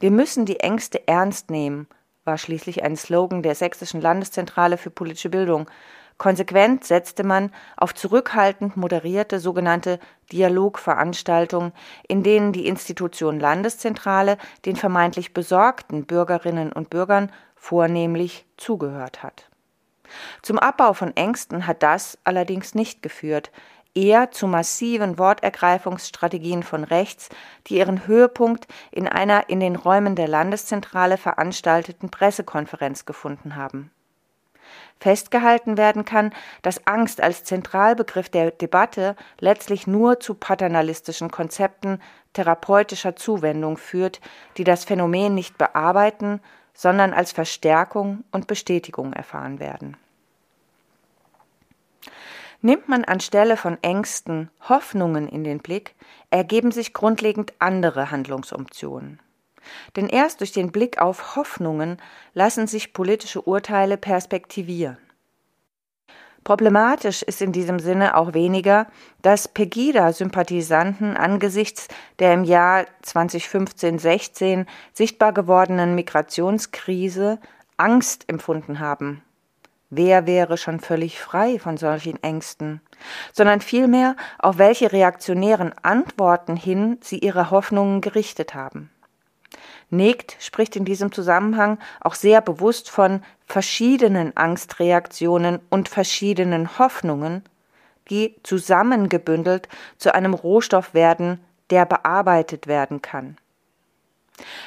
Wir 0.00 0.10
müssen 0.10 0.46
die 0.46 0.60
Ängste 0.60 1.06
ernst 1.06 1.50
nehmen, 1.50 1.86
war 2.24 2.38
schließlich 2.38 2.82
ein 2.82 2.96
Slogan 2.96 3.42
der 3.42 3.54
Sächsischen 3.54 4.00
Landeszentrale 4.00 4.78
für 4.78 4.90
politische 4.90 5.28
Bildung, 5.28 5.70
Konsequent 6.16 6.84
setzte 6.84 7.24
man 7.24 7.52
auf 7.76 7.94
zurückhaltend 7.94 8.76
moderierte 8.76 9.40
sogenannte 9.40 9.98
Dialogveranstaltungen, 10.32 11.72
in 12.06 12.22
denen 12.22 12.52
die 12.52 12.66
Institution 12.66 13.40
Landeszentrale 13.40 14.38
den 14.64 14.76
vermeintlich 14.76 15.34
besorgten 15.34 16.06
Bürgerinnen 16.06 16.72
und 16.72 16.90
Bürgern 16.90 17.32
vornehmlich 17.56 18.46
zugehört 18.56 19.22
hat. 19.22 19.48
Zum 20.42 20.58
Abbau 20.58 20.92
von 20.92 21.16
Ängsten 21.16 21.66
hat 21.66 21.82
das 21.82 22.18
allerdings 22.24 22.74
nicht 22.74 23.02
geführt, 23.02 23.50
eher 23.94 24.30
zu 24.30 24.46
massiven 24.46 25.18
Wortergreifungsstrategien 25.18 26.62
von 26.62 26.84
rechts, 26.84 27.28
die 27.66 27.76
ihren 27.78 28.06
Höhepunkt 28.06 28.66
in 28.90 29.08
einer 29.08 29.48
in 29.48 29.60
den 29.60 29.76
Räumen 29.76 30.16
der 30.16 30.28
Landeszentrale 30.28 31.16
veranstalteten 31.16 32.10
Pressekonferenz 32.10 33.04
gefunden 33.04 33.56
haben. 33.56 33.90
Festgehalten 35.00 35.76
werden 35.76 36.04
kann, 36.04 36.32
dass 36.62 36.86
Angst 36.86 37.20
als 37.20 37.44
Zentralbegriff 37.44 38.28
der 38.28 38.50
Debatte 38.50 39.16
letztlich 39.38 39.86
nur 39.86 40.20
zu 40.20 40.34
paternalistischen 40.34 41.30
Konzepten 41.30 42.00
therapeutischer 42.32 43.16
Zuwendung 43.16 43.76
führt, 43.76 44.20
die 44.56 44.64
das 44.64 44.84
Phänomen 44.84 45.34
nicht 45.34 45.58
bearbeiten, 45.58 46.40
sondern 46.74 47.12
als 47.12 47.32
Verstärkung 47.32 48.24
und 48.32 48.46
Bestätigung 48.46 49.12
erfahren 49.12 49.60
werden. 49.60 49.96
Nimmt 52.60 52.88
man 52.88 53.04
anstelle 53.04 53.58
von 53.58 53.76
Ängsten 53.82 54.50
Hoffnungen 54.68 55.28
in 55.28 55.44
den 55.44 55.58
Blick, 55.58 55.94
ergeben 56.30 56.72
sich 56.72 56.94
grundlegend 56.94 57.52
andere 57.58 58.10
Handlungsoptionen. 58.10 59.20
Denn 59.96 60.08
erst 60.08 60.40
durch 60.40 60.52
den 60.52 60.72
Blick 60.72 60.98
auf 60.98 61.36
Hoffnungen 61.36 61.98
lassen 62.32 62.66
sich 62.66 62.92
politische 62.92 63.42
Urteile 63.42 63.96
perspektivieren. 63.96 64.98
Problematisch 66.44 67.22
ist 67.22 67.40
in 67.40 67.52
diesem 67.52 67.78
Sinne 67.78 68.16
auch 68.16 68.34
weniger, 68.34 68.86
dass 69.22 69.48
Pegida-Sympathisanten 69.48 71.16
angesichts 71.16 71.88
der 72.18 72.34
im 72.34 72.44
Jahr 72.44 72.84
2015-16 73.02 74.66
sichtbar 74.92 75.32
gewordenen 75.32 75.94
Migrationskrise 75.94 77.38
Angst 77.78 78.28
empfunden 78.28 78.78
haben. 78.78 79.22
Wer 79.88 80.26
wäre 80.26 80.58
schon 80.58 80.80
völlig 80.80 81.18
frei 81.18 81.58
von 81.58 81.78
solchen 81.78 82.22
Ängsten? 82.22 82.82
Sondern 83.32 83.60
vielmehr, 83.60 84.16
auf 84.38 84.58
welche 84.58 84.92
reaktionären 84.92 85.72
Antworten 85.82 86.56
hin 86.56 86.98
sie 87.00 87.18
ihre 87.18 87.50
Hoffnungen 87.50 88.02
gerichtet 88.02 88.54
haben. 88.54 88.90
Negt 89.94 90.36
spricht 90.40 90.74
in 90.74 90.84
diesem 90.84 91.12
Zusammenhang 91.12 91.78
auch 92.00 92.14
sehr 92.14 92.40
bewusst 92.40 92.90
von 92.90 93.22
verschiedenen 93.46 94.36
Angstreaktionen 94.36 95.60
und 95.70 95.88
verschiedenen 95.88 96.78
Hoffnungen, 96.78 97.44
die 98.10 98.34
zusammengebündelt 98.42 99.68
zu 99.96 100.12
einem 100.12 100.34
Rohstoff 100.34 100.94
werden, 100.94 101.38
der 101.70 101.86
bearbeitet 101.86 102.66
werden 102.66 103.02
kann. 103.02 103.36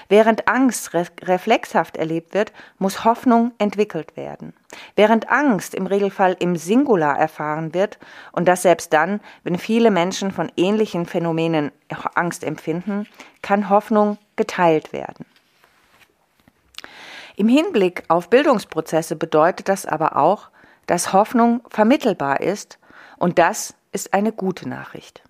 Während 0.08 0.48
Angst 0.48 0.94
re 0.94 1.06
reflexhaft 1.22 1.98
erlebt 1.98 2.34
wird, 2.34 2.54
muss 2.78 3.04
Hoffnung 3.04 3.52
entwickelt 3.58 4.16
werden. 4.16 4.54
Während 4.96 5.30
Angst 5.30 5.76
im 5.76 5.88
Regelfall 5.88 6.38
im 6.40 6.56
Singular 6.56 7.18
erfahren 7.18 7.74
wird, 7.74 8.00
und 8.32 8.48
das 8.48 8.62
selbst 8.62 8.94
dann, 8.94 9.20
wenn 9.44 9.58
viele 9.58 9.92
Menschen 9.92 10.32
von 10.32 10.52
ähnlichen 10.56 11.06
Phänomenen 11.06 11.72
Angst 12.16 12.44
empfinden, 12.44 13.08
kann 13.42 13.70
Hoffnung 13.70 14.18
geteilt 14.36 14.94
werden. 14.94 15.26
Im 17.36 17.50
Hinblick 17.50 18.04
auf 18.08 18.30
Bildungsprozesse 18.30 19.16
bedeutet 19.16 19.70
das 19.70 19.86
aber 19.86 20.16
auch, 20.18 20.50
dass 20.88 21.14
Hoffnung 21.14 21.62
vermittelbar 21.70 22.42
ist, 22.42 22.80
und 23.18 23.38
das 23.38 23.76
ist 23.92 24.14
eine 24.14 24.32
gute 24.32 24.70
Nachricht. 24.70 25.24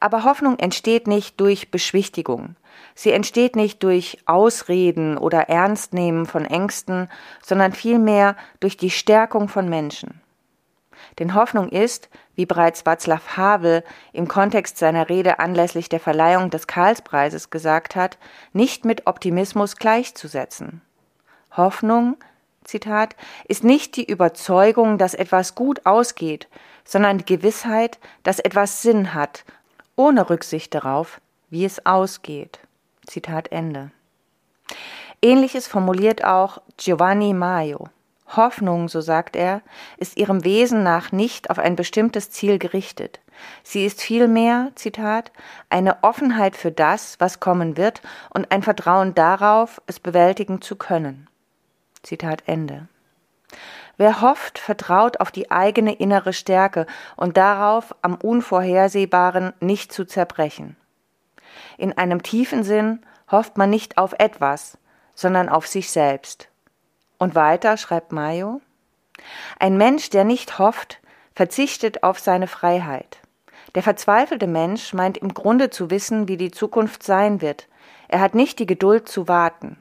Aber 0.00 0.24
Hoffnung 0.24 0.58
entsteht 0.58 1.06
nicht 1.06 1.40
durch 1.40 1.70
Beschwichtigung. 1.70 2.56
Sie 2.94 3.12
entsteht 3.12 3.56
nicht 3.56 3.82
durch 3.82 4.18
Ausreden 4.26 5.16
oder 5.16 5.48
Ernstnehmen 5.48 6.26
von 6.26 6.44
Ängsten, 6.44 7.08
sondern 7.42 7.72
vielmehr 7.72 8.36
durch 8.60 8.76
die 8.76 8.90
Stärkung 8.90 9.48
von 9.48 9.68
Menschen. 9.68 10.20
Denn 11.18 11.34
Hoffnung 11.34 11.68
ist, 11.68 12.08
wie 12.34 12.46
bereits 12.46 12.84
Václav 12.84 13.36
Havel 13.36 13.84
im 14.12 14.28
Kontext 14.28 14.78
seiner 14.78 15.08
Rede 15.08 15.38
anlässlich 15.38 15.88
der 15.88 16.00
Verleihung 16.00 16.50
des 16.50 16.66
Karlspreises 16.66 17.50
gesagt 17.50 17.96
hat, 17.96 18.18
nicht 18.52 18.84
mit 18.84 19.06
Optimismus 19.06 19.76
gleichzusetzen. 19.76 20.82
Hoffnung, 21.56 22.16
Zitat, 22.64 23.16
ist 23.48 23.64
nicht 23.64 23.96
die 23.96 24.04
Überzeugung, 24.04 24.98
dass 24.98 25.14
etwas 25.14 25.54
gut 25.54 25.84
ausgeht, 25.86 26.48
sondern 26.84 27.18
die 27.18 27.24
Gewissheit, 27.24 27.98
dass 28.22 28.38
etwas 28.38 28.82
Sinn 28.82 29.14
hat 29.14 29.44
ohne 30.00 30.30
Rücksicht 30.30 30.74
darauf, 30.74 31.20
wie 31.50 31.66
es 31.66 31.84
ausgeht. 31.84 32.58
Zitat 33.06 33.52
Ende. 33.52 33.90
Ähnliches 35.20 35.66
formuliert 35.66 36.24
auch 36.24 36.62
Giovanni 36.78 37.34
Maio. 37.34 37.90
Hoffnung, 38.28 38.88
so 38.88 39.02
sagt 39.02 39.36
er, 39.36 39.60
ist 39.98 40.16
ihrem 40.16 40.42
Wesen 40.42 40.82
nach 40.82 41.12
nicht 41.12 41.50
auf 41.50 41.58
ein 41.58 41.76
bestimmtes 41.76 42.30
Ziel 42.30 42.58
gerichtet. 42.58 43.20
Sie 43.62 43.84
ist 43.84 44.00
vielmehr, 44.00 44.70
Zitat, 44.74 45.32
eine 45.68 46.02
Offenheit 46.02 46.56
für 46.56 46.72
das, 46.72 47.20
was 47.20 47.38
kommen 47.38 47.76
wird 47.76 48.00
und 48.30 48.50
ein 48.52 48.62
Vertrauen 48.62 49.14
darauf, 49.14 49.82
es 49.86 50.00
bewältigen 50.00 50.62
zu 50.62 50.76
können. 50.76 51.28
Zitat 52.02 52.44
Ende. 52.46 52.88
Wer 54.00 54.22
hofft, 54.22 54.58
vertraut 54.58 55.20
auf 55.20 55.30
die 55.30 55.50
eigene 55.50 55.92
innere 55.92 56.32
Stärke 56.32 56.86
und 57.16 57.36
darauf, 57.36 57.94
am 58.00 58.14
Unvorhersehbaren 58.14 59.52
nicht 59.60 59.92
zu 59.92 60.06
zerbrechen. 60.06 60.74
In 61.76 61.98
einem 61.98 62.22
tiefen 62.22 62.64
Sinn 62.64 63.04
hofft 63.30 63.58
man 63.58 63.68
nicht 63.68 63.98
auf 63.98 64.14
etwas, 64.18 64.78
sondern 65.14 65.50
auf 65.50 65.66
sich 65.66 65.90
selbst. 65.90 66.48
Und 67.18 67.34
weiter 67.34 67.76
schreibt 67.76 68.10
Mayo, 68.10 68.62
ein 69.58 69.76
Mensch, 69.76 70.08
der 70.08 70.24
nicht 70.24 70.58
hofft, 70.58 71.02
verzichtet 71.34 72.02
auf 72.02 72.20
seine 72.20 72.46
Freiheit. 72.46 73.18
Der 73.74 73.82
verzweifelte 73.82 74.46
Mensch 74.46 74.94
meint 74.94 75.18
im 75.18 75.34
Grunde 75.34 75.68
zu 75.68 75.90
wissen, 75.90 76.26
wie 76.26 76.38
die 76.38 76.50
Zukunft 76.50 77.02
sein 77.02 77.42
wird. 77.42 77.68
Er 78.08 78.20
hat 78.20 78.34
nicht 78.34 78.60
die 78.60 78.66
Geduld 78.66 79.10
zu 79.10 79.28
warten. 79.28 79.76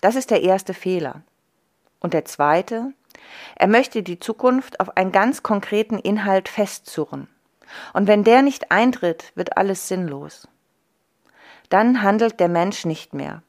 Das 0.00 0.16
ist 0.16 0.30
der 0.30 0.42
erste 0.42 0.72
Fehler. 0.72 1.20
Und 2.00 2.14
der 2.14 2.24
zweite, 2.24 2.94
er 3.56 3.66
möchte 3.66 4.02
die 4.02 4.20
Zukunft 4.20 4.80
auf 4.80 4.96
einen 4.96 5.12
ganz 5.12 5.42
konkreten 5.42 5.98
Inhalt 5.98 6.48
festzurren. 6.48 7.28
Und 7.92 8.06
wenn 8.06 8.24
der 8.24 8.42
nicht 8.42 8.70
eintritt, 8.70 9.32
wird 9.34 9.56
alles 9.56 9.88
sinnlos. 9.88 10.48
Dann 11.68 12.02
handelt 12.02 12.40
der 12.40 12.48
Mensch 12.48 12.84
nicht 12.84 13.14
mehr. 13.14 13.42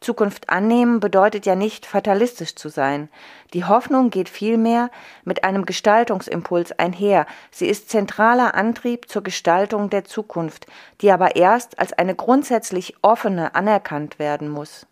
Zukunft 0.00 0.48
annehmen 0.48 1.00
bedeutet 1.00 1.44
ja 1.44 1.56
nicht 1.56 1.84
fatalistisch 1.84 2.54
zu 2.54 2.68
sein. 2.68 3.08
Die 3.52 3.64
Hoffnung 3.64 4.10
geht 4.10 4.28
vielmehr 4.28 4.90
mit 5.24 5.42
einem 5.42 5.66
Gestaltungsimpuls 5.66 6.78
einher. 6.78 7.26
Sie 7.50 7.66
ist 7.66 7.90
zentraler 7.90 8.54
Antrieb 8.54 9.08
zur 9.08 9.22
Gestaltung 9.22 9.90
der 9.90 10.04
Zukunft, 10.04 10.66
die 11.00 11.10
aber 11.10 11.34
erst 11.34 11.80
als 11.80 11.92
eine 11.92 12.14
grundsätzlich 12.14 12.94
offene 13.02 13.56
anerkannt 13.56 14.20
werden 14.20 14.48
muss. 14.48 14.86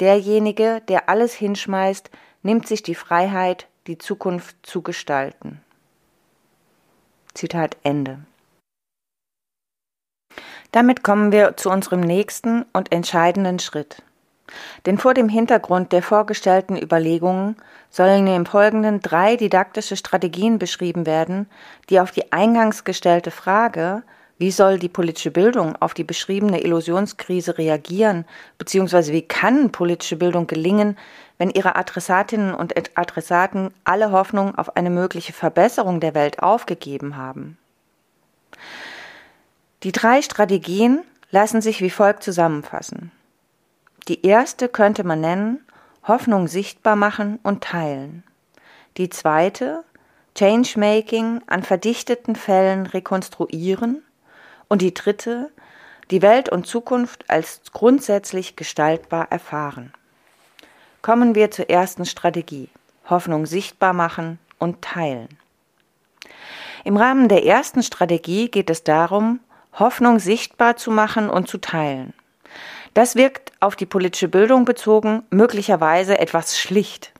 Derjenige, 0.00 0.82
der 0.88 1.08
alles 1.08 1.32
hinschmeißt, 1.34 2.10
nimmt 2.44 2.68
sich 2.68 2.82
die 2.82 2.94
Freiheit, 2.94 3.66
die 3.88 3.98
Zukunft 3.98 4.56
zu 4.62 4.82
gestalten. 4.82 5.60
Zitat 7.34 7.76
Ende. 7.82 8.20
Damit 10.70 11.02
kommen 11.02 11.32
wir 11.32 11.56
zu 11.56 11.70
unserem 11.70 12.00
nächsten 12.00 12.64
und 12.72 12.92
entscheidenden 12.92 13.58
Schritt. 13.58 14.02
Denn 14.84 14.98
vor 14.98 15.14
dem 15.14 15.28
Hintergrund 15.28 15.92
der 15.92 16.02
vorgestellten 16.02 16.76
Überlegungen 16.76 17.56
sollen 17.90 18.26
im 18.26 18.44
Folgenden 18.44 19.00
drei 19.00 19.36
didaktische 19.36 19.96
Strategien 19.96 20.58
beschrieben 20.58 21.06
werden, 21.06 21.48
die 21.88 21.98
auf 21.98 22.10
die 22.10 22.30
eingangs 22.32 22.84
gestellte 22.84 23.30
Frage, 23.30 24.02
wie 24.38 24.50
soll 24.50 24.78
die 24.78 24.88
politische 24.88 25.30
Bildung 25.30 25.76
auf 25.76 25.94
die 25.94 26.04
beschriebene 26.04 26.62
Illusionskrise 26.62 27.56
reagieren, 27.58 28.24
beziehungsweise 28.58 29.12
wie 29.12 29.22
kann 29.22 29.70
politische 29.70 30.16
Bildung 30.16 30.46
gelingen, 30.46 30.96
wenn 31.38 31.50
ihre 31.50 31.76
Adressatinnen 31.76 32.54
und 32.54 32.74
Adressaten 32.96 33.72
alle 33.84 34.12
Hoffnung 34.12 34.56
auf 34.56 34.76
eine 34.76 34.90
mögliche 34.90 35.32
Verbesserung 35.32 36.00
der 36.00 36.14
Welt 36.14 36.40
aufgegeben 36.40 37.16
haben. 37.16 37.58
Die 39.82 39.92
drei 39.92 40.22
Strategien 40.22 41.00
lassen 41.30 41.60
sich 41.60 41.80
wie 41.80 41.90
folgt 41.90 42.22
zusammenfassen. 42.22 43.12
Die 44.08 44.24
erste 44.24 44.68
könnte 44.68 45.04
man 45.04 45.20
nennen 45.20 45.60
Hoffnung 46.06 46.48
sichtbar 46.48 46.96
machen 46.96 47.38
und 47.42 47.64
teilen. 47.64 48.22
Die 48.96 49.10
zweite 49.10 49.82
Changemaking 50.36 51.42
an 51.46 51.62
verdichteten 51.62 52.36
Fällen 52.36 52.86
rekonstruieren. 52.86 54.02
Und 54.68 54.82
die 54.82 54.94
dritte 54.94 55.50
die 56.10 56.22
Welt 56.22 56.48
und 56.48 56.66
Zukunft 56.66 57.24
als 57.30 57.62
grundsätzlich 57.72 58.56
gestaltbar 58.56 59.28
erfahren. 59.30 59.92
Kommen 61.02 61.34
wir 61.34 61.50
zur 61.50 61.70
ersten 61.70 62.04
Strategie. 62.04 62.68
Hoffnung 63.08 63.46
sichtbar 63.46 63.92
machen 63.92 64.38
und 64.58 64.82
Teilen. 64.82 65.28
Im 66.84 66.96
Rahmen 66.96 67.28
der 67.28 67.46
ersten 67.46 67.82
Strategie 67.82 68.50
geht 68.50 68.68
es 68.68 68.84
darum, 68.84 69.40
Hoffnung 69.72 70.18
sichtbar 70.18 70.76
zu 70.76 70.90
machen 70.90 71.30
und 71.30 71.48
zu 71.48 71.58
teilen. 71.58 72.12
Das 72.92 73.16
wirkt 73.16 73.52
auf 73.60 73.74
die 73.74 73.86
politische 73.86 74.28
Bildung 74.28 74.66
bezogen 74.66 75.24
möglicherweise 75.30 76.18
etwas 76.18 76.58
schlicht, 76.58 77.12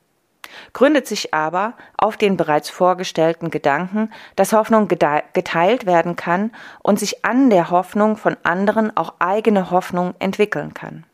gründet 0.72 1.06
sich 1.06 1.34
aber 1.34 1.74
auf 1.96 2.16
den 2.16 2.36
bereits 2.36 2.70
vorgestellten 2.70 3.50
Gedanken, 3.50 4.12
dass 4.36 4.52
Hoffnung 4.52 4.88
geteilt 4.88 5.86
werden 5.86 6.16
kann 6.16 6.52
und 6.82 6.98
sich 6.98 7.24
an 7.24 7.50
der 7.50 7.70
Hoffnung 7.70 8.16
von 8.16 8.36
anderen 8.42 8.96
auch 8.96 9.14
eigene 9.18 9.70
Hoffnung 9.70 10.14
entwickeln 10.18 10.74
kann. 10.74 11.04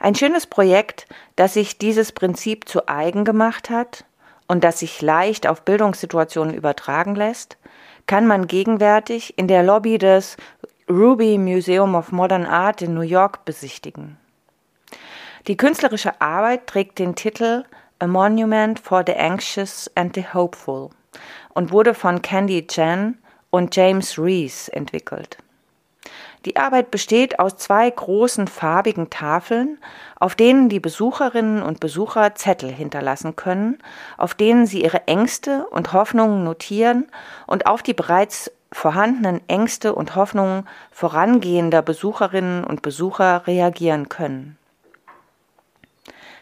Ein 0.00 0.14
schönes 0.14 0.46
Projekt, 0.46 1.06
das 1.36 1.54
sich 1.54 1.78
dieses 1.78 2.12
Prinzip 2.12 2.68
zu 2.68 2.88
eigen 2.88 3.24
gemacht 3.24 3.70
hat 3.70 4.04
und 4.48 4.64
das 4.64 4.80
sich 4.80 5.00
leicht 5.00 5.46
auf 5.46 5.62
Bildungssituationen 5.62 6.54
übertragen 6.54 7.14
lässt, 7.14 7.56
kann 8.06 8.26
man 8.26 8.46
gegenwärtig 8.46 9.38
in 9.38 9.48
der 9.48 9.62
Lobby 9.62 9.98
des 9.98 10.36
Ruby 10.90 11.38
Museum 11.38 11.94
of 11.94 12.12
Modern 12.12 12.44
Art 12.44 12.82
in 12.82 12.92
New 12.92 13.00
York 13.00 13.46
besichtigen. 13.46 14.18
Die 15.46 15.56
künstlerische 15.56 16.20
Arbeit 16.20 16.66
trägt 16.66 16.98
den 16.98 17.14
Titel 17.14 17.64
A 18.00 18.06
Monument 18.06 18.78
for 18.78 19.04
the 19.06 19.14
Anxious 19.14 19.90
and 19.94 20.14
the 20.14 20.24
Hopeful 20.34 20.90
und 21.54 21.70
wurde 21.70 21.94
von 21.94 22.22
Candy 22.22 22.66
Chen 22.66 23.18
und 23.50 23.74
James 23.76 24.18
Rees 24.18 24.68
entwickelt. 24.68 25.38
Die 26.44 26.56
Arbeit 26.56 26.90
besteht 26.90 27.38
aus 27.38 27.56
zwei 27.56 27.88
großen 27.88 28.48
farbigen 28.48 29.08
Tafeln, 29.08 29.78
auf 30.18 30.34
denen 30.34 30.68
die 30.68 30.80
Besucherinnen 30.80 31.62
und 31.62 31.80
Besucher 31.80 32.34
Zettel 32.34 32.70
hinterlassen 32.70 33.36
können, 33.36 33.78
auf 34.18 34.34
denen 34.34 34.66
sie 34.66 34.82
ihre 34.82 35.06
Ängste 35.06 35.66
und 35.68 35.92
Hoffnungen 35.92 36.44
notieren 36.44 37.06
und 37.46 37.66
auf 37.66 37.82
die 37.82 37.94
bereits 37.94 38.50
vorhandenen 38.72 39.40
Ängste 39.48 39.94
und 39.94 40.16
Hoffnungen 40.16 40.68
vorangehender 40.90 41.80
Besucherinnen 41.80 42.64
und 42.64 42.82
Besucher 42.82 43.46
reagieren 43.46 44.08
können. 44.08 44.58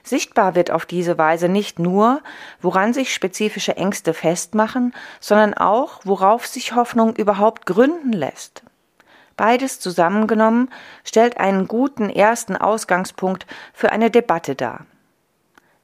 Sichtbar 0.03 0.55
wird 0.55 0.71
auf 0.71 0.85
diese 0.85 1.17
Weise 1.17 1.49
nicht 1.49 1.79
nur, 1.79 2.23
woran 2.61 2.93
sich 2.93 3.15
spezifische 3.15 3.77
Ängste 3.77 4.15
festmachen, 4.15 4.93
sondern 5.21 5.55
auch, 5.55 6.01
worauf 6.05 6.47
sich 6.47 6.75
Hoffnung 6.75 7.15
überhaupt 7.15 7.67
gründen 7.67 8.12
lässt. 8.12 8.62
Beides 9.37 9.81
zusammengenommen 9.81 10.71
stellt 11.05 11.38
einen 11.38 11.69
guten 11.69 12.11
ersten 12.11 12.57
Ausgangspunkt 12.57 13.47
für 13.73 13.93
eine 13.93 14.11
Debatte 14.11 14.55
dar. 14.55 14.87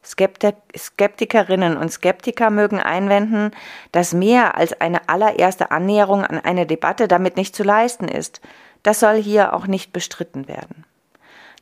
Skeptikerinnen 0.04 1.76
und 1.76 1.92
Skeptiker 1.92 2.50
mögen 2.50 2.80
einwenden, 2.80 3.50
dass 3.92 4.14
mehr 4.14 4.56
als 4.56 4.80
eine 4.80 5.08
allererste 5.08 5.70
Annäherung 5.70 6.24
an 6.24 6.38
eine 6.38 6.66
Debatte 6.66 7.08
damit 7.08 7.36
nicht 7.36 7.54
zu 7.54 7.62
leisten 7.62 8.08
ist. 8.08 8.40
Das 8.82 9.00
soll 9.00 9.16
hier 9.16 9.52
auch 9.54 9.66
nicht 9.66 9.92
bestritten 9.92 10.48
werden. 10.48 10.84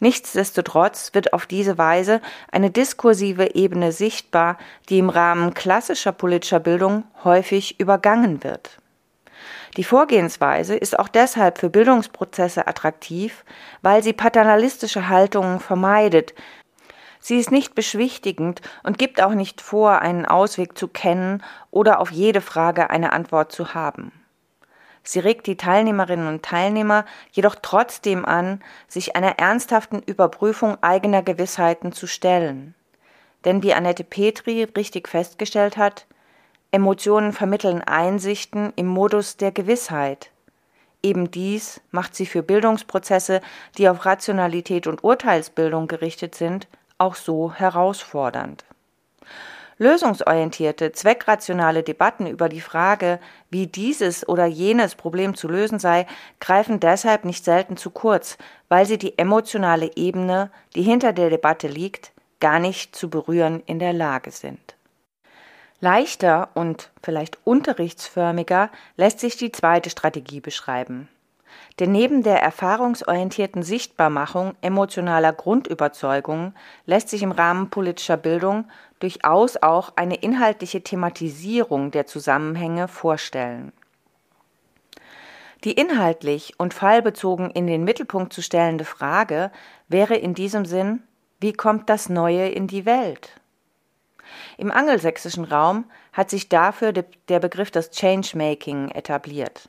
Nichtsdestotrotz 0.00 1.14
wird 1.14 1.32
auf 1.32 1.46
diese 1.46 1.78
Weise 1.78 2.20
eine 2.52 2.70
diskursive 2.70 3.54
Ebene 3.54 3.92
sichtbar, 3.92 4.58
die 4.88 4.98
im 4.98 5.08
Rahmen 5.08 5.54
klassischer 5.54 6.12
politischer 6.12 6.60
Bildung 6.60 7.04
häufig 7.24 7.80
übergangen 7.80 8.44
wird. 8.44 8.78
Die 9.76 9.84
Vorgehensweise 9.84 10.76
ist 10.76 10.98
auch 10.98 11.08
deshalb 11.08 11.58
für 11.58 11.70
Bildungsprozesse 11.70 12.66
attraktiv, 12.66 13.44
weil 13.82 14.02
sie 14.02 14.12
paternalistische 14.12 15.08
Haltungen 15.08 15.60
vermeidet, 15.60 16.34
Sie 17.18 17.38
ist 17.38 17.50
nicht 17.50 17.74
beschwichtigend 17.74 18.60
und 18.84 18.98
gibt 18.98 19.20
auch 19.20 19.34
nicht 19.34 19.60
vor, 19.60 20.00
einen 20.00 20.26
Ausweg 20.26 20.78
zu 20.78 20.86
kennen 20.86 21.42
oder 21.72 21.98
auf 21.98 22.12
jede 22.12 22.40
Frage 22.40 22.88
eine 22.88 23.12
Antwort 23.12 23.50
zu 23.50 23.74
haben. 23.74 24.12
Sie 25.08 25.20
regt 25.20 25.46
die 25.46 25.56
Teilnehmerinnen 25.56 26.26
und 26.26 26.42
Teilnehmer 26.42 27.04
jedoch 27.30 27.54
trotzdem 27.62 28.24
an, 28.24 28.60
sich 28.88 29.14
einer 29.14 29.38
ernsthaften 29.38 30.02
Überprüfung 30.02 30.82
eigener 30.82 31.22
Gewissheiten 31.22 31.92
zu 31.92 32.08
stellen. 32.08 32.74
Denn 33.44 33.62
wie 33.62 33.72
Annette 33.72 34.02
Petri 34.02 34.64
richtig 34.64 35.06
festgestellt 35.06 35.76
hat, 35.76 36.06
Emotionen 36.72 37.32
vermitteln 37.32 37.82
Einsichten 37.82 38.72
im 38.74 38.86
Modus 38.86 39.36
der 39.36 39.52
Gewissheit. 39.52 40.32
Eben 41.04 41.30
dies 41.30 41.80
macht 41.92 42.16
sie 42.16 42.26
für 42.26 42.42
Bildungsprozesse, 42.42 43.42
die 43.78 43.88
auf 43.88 44.04
Rationalität 44.04 44.88
und 44.88 45.04
Urteilsbildung 45.04 45.86
gerichtet 45.86 46.34
sind, 46.34 46.66
auch 46.98 47.14
so 47.14 47.52
herausfordernd. 47.52 48.64
Lösungsorientierte, 49.78 50.92
zweckrationale 50.92 51.82
Debatten 51.82 52.26
über 52.26 52.48
die 52.48 52.62
Frage, 52.62 53.20
wie 53.50 53.66
dieses 53.66 54.26
oder 54.26 54.46
jenes 54.46 54.94
Problem 54.94 55.34
zu 55.34 55.48
lösen 55.48 55.78
sei, 55.78 56.06
greifen 56.40 56.80
deshalb 56.80 57.26
nicht 57.26 57.44
selten 57.44 57.76
zu 57.76 57.90
kurz, 57.90 58.38
weil 58.68 58.86
sie 58.86 58.96
die 58.96 59.18
emotionale 59.18 59.90
Ebene, 59.96 60.50
die 60.74 60.82
hinter 60.82 61.12
der 61.12 61.28
Debatte 61.28 61.68
liegt, 61.68 62.12
gar 62.40 62.58
nicht 62.58 62.96
zu 62.96 63.10
berühren 63.10 63.62
in 63.66 63.78
der 63.78 63.92
Lage 63.92 64.30
sind. 64.30 64.76
Leichter 65.80 66.48
und 66.54 66.90
vielleicht 67.02 67.38
unterrichtsförmiger 67.44 68.70
lässt 68.96 69.20
sich 69.20 69.36
die 69.36 69.52
zweite 69.52 69.90
Strategie 69.90 70.40
beschreiben. 70.40 71.08
Denn 71.78 71.92
neben 71.92 72.22
der 72.22 72.40
erfahrungsorientierten 72.40 73.62
Sichtbarmachung 73.62 74.54
emotionaler 74.62 75.34
Grundüberzeugungen 75.34 76.54
lässt 76.86 77.10
sich 77.10 77.22
im 77.22 77.32
Rahmen 77.32 77.68
politischer 77.68 78.16
Bildung 78.16 78.64
durchaus 78.98 79.58
auch 79.58 79.92
eine 79.96 80.14
inhaltliche 80.16 80.82
Thematisierung 80.82 81.90
der 81.90 82.06
Zusammenhänge 82.06 82.88
vorstellen. 82.88 83.72
Die 85.64 85.72
inhaltlich 85.72 86.54
und 86.58 86.72
fallbezogen 86.72 87.50
in 87.50 87.66
den 87.66 87.84
Mittelpunkt 87.84 88.32
zu 88.32 88.42
stellende 88.42 88.84
Frage 88.84 89.50
wäre 89.88 90.14
in 90.14 90.32
diesem 90.32 90.64
Sinn, 90.64 91.02
wie 91.40 91.52
kommt 91.52 91.90
das 91.90 92.08
Neue 92.08 92.48
in 92.48 92.66
die 92.66 92.86
Welt? 92.86 93.38
Im 94.56 94.70
angelsächsischen 94.70 95.44
Raum 95.44 95.84
hat 96.12 96.30
sich 96.30 96.48
dafür 96.48 96.92
der 96.92 97.40
Begriff 97.40 97.70
des 97.70 97.90
Changemaking 97.90 98.90
etabliert. 98.90 99.68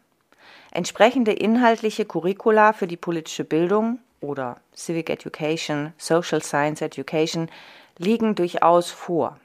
Entsprechende 0.78 1.32
inhaltliche 1.32 2.06
Curricula 2.06 2.72
für 2.72 2.86
die 2.86 2.98
politische 2.98 3.44
Bildung 3.44 3.98
oder 4.20 4.58
Civic 4.76 5.10
Education, 5.10 5.92
Social 5.98 6.44
Science 6.44 6.84
Education 6.84 7.50
liegen 7.98 8.36
durchaus 8.36 8.92
vor. 8.92 9.40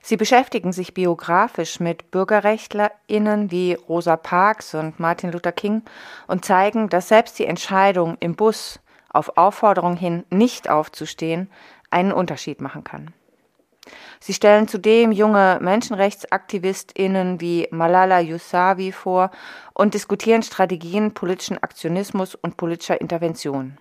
Sie 0.00 0.16
beschäftigen 0.16 0.72
sich 0.72 0.94
biografisch 0.94 1.78
mit 1.78 2.10
BürgerrechtlerInnen 2.10 3.50
wie 3.50 3.74
Rosa 3.74 4.16
Parks 4.16 4.74
und 4.74 4.98
Martin 4.98 5.30
Luther 5.30 5.52
King 5.52 5.82
und 6.26 6.46
zeigen, 6.46 6.88
dass 6.88 7.08
selbst 7.08 7.38
die 7.38 7.44
Entscheidung, 7.44 8.16
im 8.20 8.34
Bus 8.34 8.80
auf 9.10 9.36
Aufforderung 9.36 9.94
hin 9.94 10.24
nicht 10.30 10.70
aufzustehen, 10.70 11.50
einen 11.90 12.12
Unterschied 12.12 12.62
machen 12.62 12.82
kann. 12.82 13.12
Sie 14.20 14.34
stellen 14.34 14.68
zudem 14.68 15.12
junge 15.12 15.58
Menschenrechtsaktivistinnen 15.60 17.40
wie 17.40 17.68
Malala 17.70 18.20
Yousafzai 18.20 18.92
vor 18.92 19.30
und 19.74 19.94
diskutieren 19.94 20.42
Strategien 20.42 21.14
politischen 21.14 21.62
Aktionismus 21.62 22.34
und 22.34 22.56
politischer 22.56 23.00
Intervention. 23.00 23.78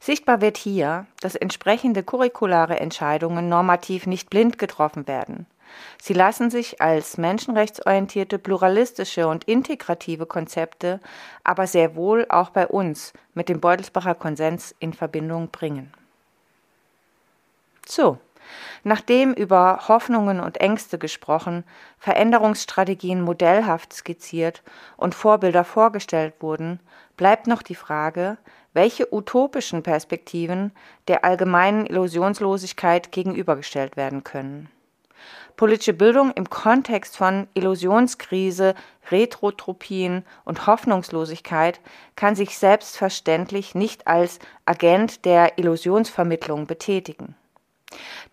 Sichtbar 0.00 0.42
wird 0.42 0.58
hier, 0.58 1.06
dass 1.20 1.34
entsprechende 1.34 2.02
curriculare 2.02 2.78
Entscheidungen 2.78 3.48
normativ 3.48 4.06
nicht 4.06 4.28
blind 4.28 4.58
getroffen 4.58 5.08
werden. 5.08 5.46
Sie 6.00 6.12
lassen 6.12 6.50
sich 6.50 6.80
als 6.82 7.16
menschenrechtsorientierte, 7.16 8.38
pluralistische 8.38 9.26
und 9.26 9.44
integrative 9.44 10.26
Konzepte 10.26 11.00
aber 11.42 11.66
sehr 11.66 11.96
wohl 11.96 12.26
auch 12.28 12.50
bei 12.50 12.66
uns 12.66 13.12
mit 13.32 13.48
dem 13.48 13.60
Beutelsbacher 13.60 14.14
Konsens 14.14 14.74
in 14.78 14.92
Verbindung 14.92 15.48
bringen. 15.48 15.92
So, 17.86 18.18
Nachdem 18.82 19.32
über 19.32 19.88
Hoffnungen 19.88 20.40
und 20.40 20.60
Ängste 20.60 20.98
gesprochen, 20.98 21.64
Veränderungsstrategien 21.98 23.20
modellhaft 23.20 23.92
skizziert 23.92 24.62
und 24.96 25.14
Vorbilder 25.14 25.64
vorgestellt 25.64 26.34
wurden, 26.40 26.80
bleibt 27.16 27.46
noch 27.46 27.62
die 27.62 27.74
Frage, 27.74 28.38
welche 28.72 29.12
utopischen 29.14 29.82
Perspektiven 29.82 30.72
der 31.08 31.24
allgemeinen 31.24 31.86
Illusionslosigkeit 31.86 33.12
gegenübergestellt 33.12 33.96
werden 33.96 34.24
können. 34.24 34.68
Politische 35.56 35.92
Bildung 35.92 36.32
im 36.32 36.50
Kontext 36.50 37.16
von 37.16 37.46
Illusionskrise, 37.54 38.74
Retrotropien 39.10 40.24
und 40.44 40.66
Hoffnungslosigkeit 40.66 41.80
kann 42.16 42.34
sich 42.34 42.58
selbstverständlich 42.58 43.76
nicht 43.76 44.08
als 44.08 44.40
Agent 44.66 45.24
der 45.24 45.56
Illusionsvermittlung 45.56 46.66
betätigen. 46.66 47.36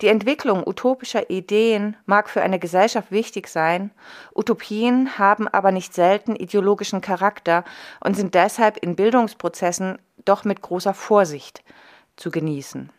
Die 0.00 0.08
Entwicklung 0.08 0.66
utopischer 0.66 1.30
Ideen 1.30 1.96
mag 2.06 2.28
für 2.28 2.42
eine 2.42 2.58
Gesellschaft 2.58 3.10
wichtig 3.10 3.48
sein, 3.48 3.90
Utopien 4.34 5.18
haben 5.18 5.48
aber 5.48 5.72
nicht 5.72 5.94
selten 5.94 6.36
ideologischen 6.36 7.00
Charakter 7.00 7.64
und 8.00 8.16
sind 8.16 8.34
deshalb 8.34 8.76
in 8.78 8.96
Bildungsprozessen 8.96 9.98
doch 10.24 10.44
mit 10.44 10.62
großer 10.62 10.94
Vorsicht 10.94 11.62
zu 12.16 12.30
genießen. 12.30 12.90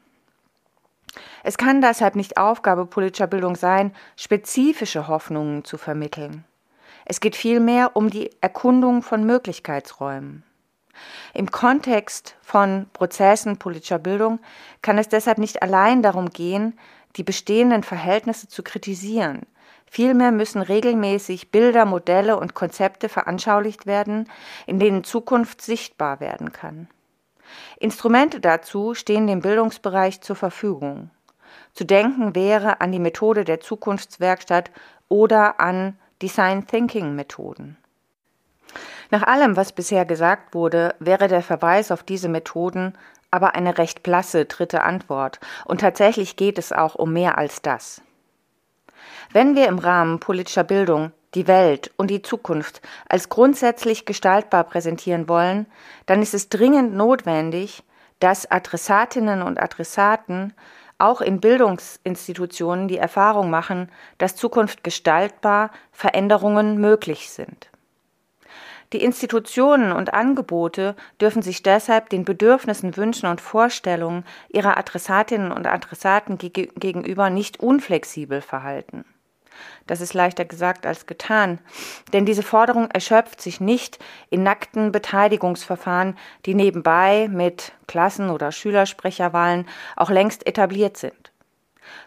Es 1.43 1.57
kann 1.57 1.81
deshalb 1.81 2.15
nicht 2.15 2.37
Aufgabe 2.37 2.85
politischer 2.85 3.27
Bildung 3.27 3.55
sein, 3.55 3.93
spezifische 4.15 5.07
Hoffnungen 5.07 5.63
zu 5.63 5.77
vermitteln. 5.77 6.45
Es 7.05 7.19
geht 7.19 7.35
vielmehr 7.35 7.95
um 7.95 8.09
die 8.09 8.31
Erkundung 8.41 9.01
von 9.01 9.25
Möglichkeitsräumen. 9.25 10.43
Im 11.33 11.49
Kontext 11.51 12.35
von 12.41 12.87
Prozessen 12.93 13.57
politischer 13.57 13.99
Bildung 13.99 14.39
kann 14.81 14.97
es 14.97 15.09
deshalb 15.09 15.37
nicht 15.37 15.61
allein 15.61 16.01
darum 16.01 16.29
gehen, 16.29 16.77
die 17.15 17.23
bestehenden 17.23 17.83
Verhältnisse 17.83 18.47
zu 18.47 18.63
kritisieren. 18.63 19.41
Vielmehr 19.85 20.31
müssen 20.31 20.61
regelmäßig 20.61 21.51
Bilder, 21.51 21.85
Modelle 21.85 22.37
und 22.37 22.55
Konzepte 22.55 23.09
veranschaulicht 23.09 23.85
werden, 23.85 24.27
in 24.65 24.79
denen 24.79 25.03
Zukunft 25.03 25.61
sichtbar 25.61 26.19
werden 26.19 26.51
kann. 26.51 26.87
Instrumente 27.79 28.39
dazu 28.39 28.95
stehen 28.95 29.27
dem 29.27 29.41
Bildungsbereich 29.41 30.21
zur 30.21 30.35
Verfügung. 30.35 31.11
Zu 31.73 31.83
denken 31.83 32.33
wäre 32.33 32.81
an 32.81 32.91
die 32.91 32.99
Methode 32.99 33.43
der 33.43 33.59
Zukunftswerkstatt 33.59 34.71
oder 35.09 35.59
an 35.59 35.97
Design 36.21 36.65
Thinking 36.65 37.15
Methoden. 37.15 37.77
Nach 39.09 39.23
allem, 39.23 39.55
was 39.55 39.71
bisher 39.71 40.05
gesagt 40.05 40.53
wurde, 40.53 40.95
wäre 40.99 41.27
der 41.27 41.41
Verweis 41.41 41.91
auf 41.91 42.03
diese 42.03 42.29
Methoden 42.29 42.93
aber 43.33 43.55
eine 43.55 43.79
recht 43.79 44.03
blasse 44.03 44.45
dritte 44.45 44.83
Antwort, 44.83 45.39
und 45.65 45.81
tatsächlich 45.81 46.35
geht 46.35 46.59
es 46.59 46.71
auch 46.71 46.93
um 46.93 47.13
mehr 47.13 47.39
als 47.39 47.63
das. 47.63 48.03
Wenn 49.31 49.55
wir 49.55 49.67
im 49.67 49.79
Rahmen 49.79 50.19
politischer 50.19 50.63
Bildung 50.63 51.11
die 51.33 51.47
Welt 51.47 51.91
und 51.97 52.11
die 52.11 52.21
Zukunft 52.21 52.83
als 53.09 53.29
grundsätzlich 53.29 54.05
gestaltbar 54.05 54.63
präsentieren 54.65 55.27
wollen, 55.27 55.65
dann 56.05 56.21
ist 56.21 56.35
es 56.35 56.49
dringend 56.49 56.93
notwendig, 56.93 57.83
dass 58.19 58.49
Adressatinnen 58.51 59.41
und 59.41 59.59
Adressaten 59.59 60.53
auch 60.99 61.19
in 61.19 61.41
Bildungsinstitutionen 61.41 62.87
die 62.87 62.99
Erfahrung 62.99 63.49
machen, 63.49 63.89
dass 64.19 64.35
Zukunft 64.35 64.83
gestaltbar, 64.83 65.71
Veränderungen 65.91 66.77
möglich 66.77 67.31
sind. 67.31 67.72
Die 68.93 69.03
Institutionen 69.03 69.91
und 69.91 70.13
Angebote 70.13 70.95
dürfen 71.19 71.41
sich 71.41 71.63
deshalb 71.63 72.09
den 72.09 72.25
Bedürfnissen, 72.25 72.95
Wünschen 72.95 73.27
und 73.27 73.41
Vorstellungen 73.41 74.23
ihrer 74.49 74.77
Adressatinnen 74.77 75.51
und 75.51 75.65
Adressaten 75.65 76.37
gegenüber 76.37 77.31
nicht 77.31 77.59
unflexibel 77.59 78.41
verhalten. 78.41 79.03
Das 79.87 79.99
ist 79.99 80.13
leichter 80.13 80.45
gesagt 80.45 80.85
als 80.85 81.07
getan, 81.07 81.59
denn 82.11 82.25
diese 82.25 82.43
Forderung 82.43 82.89
erschöpft 82.91 83.41
sich 83.41 83.59
nicht 83.59 83.99
in 84.29 84.43
nackten 84.43 84.91
Beteiligungsverfahren, 84.91 86.17
die 86.45 86.55
nebenbei 86.55 87.27
mit 87.31 87.73
Klassen- 87.87 88.29
oder 88.29 88.51
Schülersprecherwahlen 88.51 89.67
auch 89.95 90.09
längst 90.09 90.45
etabliert 90.47 90.97
sind. 90.97 91.32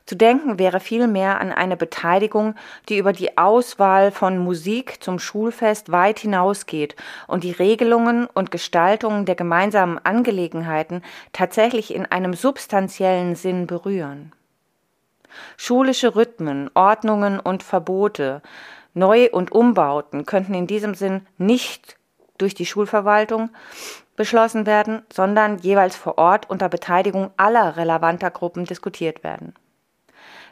Zu 0.07 0.15
denken 0.15 0.59
wäre 0.59 0.81
vielmehr 0.81 1.41
an 1.41 1.53
eine 1.53 1.77
Beteiligung, 1.77 2.55
die 2.89 2.99
über 2.99 3.13
die 3.13 3.39
Auswahl 3.39 4.11
von 4.11 4.39
Musik 4.39 5.03
zum 5.03 5.19
Schulfest 5.19 5.91
weit 5.91 6.19
hinausgeht 6.21 6.97
und 7.27 7.45
die 7.45 7.53
Regelungen 7.53 8.27
und 8.27 8.51
Gestaltungen 8.51 9.25
der 9.25 9.35
gemeinsamen 9.35 9.99
Angelegenheiten 9.99 11.03
tatsächlich 11.33 11.95
in 11.95 12.07
einem 12.07 12.35
substanziellen 12.35 13.35
Sinn 13.35 13.67
berühren. 13.67 14.33
Schulische 15.57 16.15
Rhythmen, 16.15 16.71
Ordnungen 16.75 17.41
und 17.41 17.63
Verbote, 17.63 18.43
Neu- 18.95 19.31
und 19.31 19.53
Umbauten 19.53 20.25
könnten 20.25 20.55
in 20.55 20.67
diesem 20.67 20.95
Sinn 20.95 21.27
nicht 21.37 21.97
durch 22.39 22.55
die 22.55 22.67
Schulverwaltung 22.67 23.51
beschlossen 24.17 24.67
werden, 24.67 25.03
sondern 25.13 25.59
jeweils 25.59 25.97
vor 25.97 26.19
Ort 26.19 26.49
unter 26.49 26.69
Beteiligung 26.69 27.31
aller 27.37 27.77
relevanter 27.77 28.31
Gruppen 28.31 28.65
diskutiert 28.65 29.23
werden. 29.23 29.55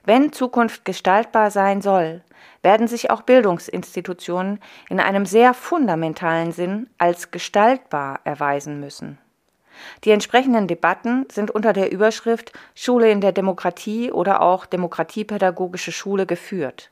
Wenn 0.07 0.33
Zukunft 0.33 0.85
gestaltbar 0.85 1.51
sein 1.51 1.81
soll, 1.81 2.23
werden 2.63 2.89
sich 2.89 3.11
auch 3.11 3.23
Bildungsinstitutionen 3.23 4.61
in 4.91 5.01
einem 5.01 5.25
sehr 5.25 5.55
fundamentalen 5.55 6.53
Sinn 6.53 6.91
als 6.99 7.31
gestaltbar 7.31 8.21
erweisen 8.25 8.81
müssen. 8.81 9.19
Die 10.05 10.11
entsprechenden 10.11 10.69
Debatten 10.69 11.27
sind 11.33 11.51
unter 11.51 11.73
der 11.73 11.91
Überschrift 11.91 12.53
Schule 12.75 13.11
in 13.11 13.21
der 13.21 13.33
Demokratie 13.33 14.13
oder 14.13 14.41
auch 14.41 14.67
Demokratiepädagogische 14.67 15.93
Schule 15.93 16.27
geführt. 16.27 16.91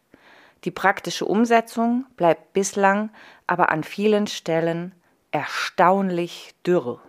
Die 0.65 0.71
praktische 0.71 1.25
Umsetzung 1.25 2.07
bleibt 2.17 2.53
bislang 2.53 3.11
aber 3.47 3.71
an 3.71 3.85
vielen 3.85 4.27
Stellen 4.27 4.95
erstaunlich 5.33 6.55
dürr. 6.67 7.01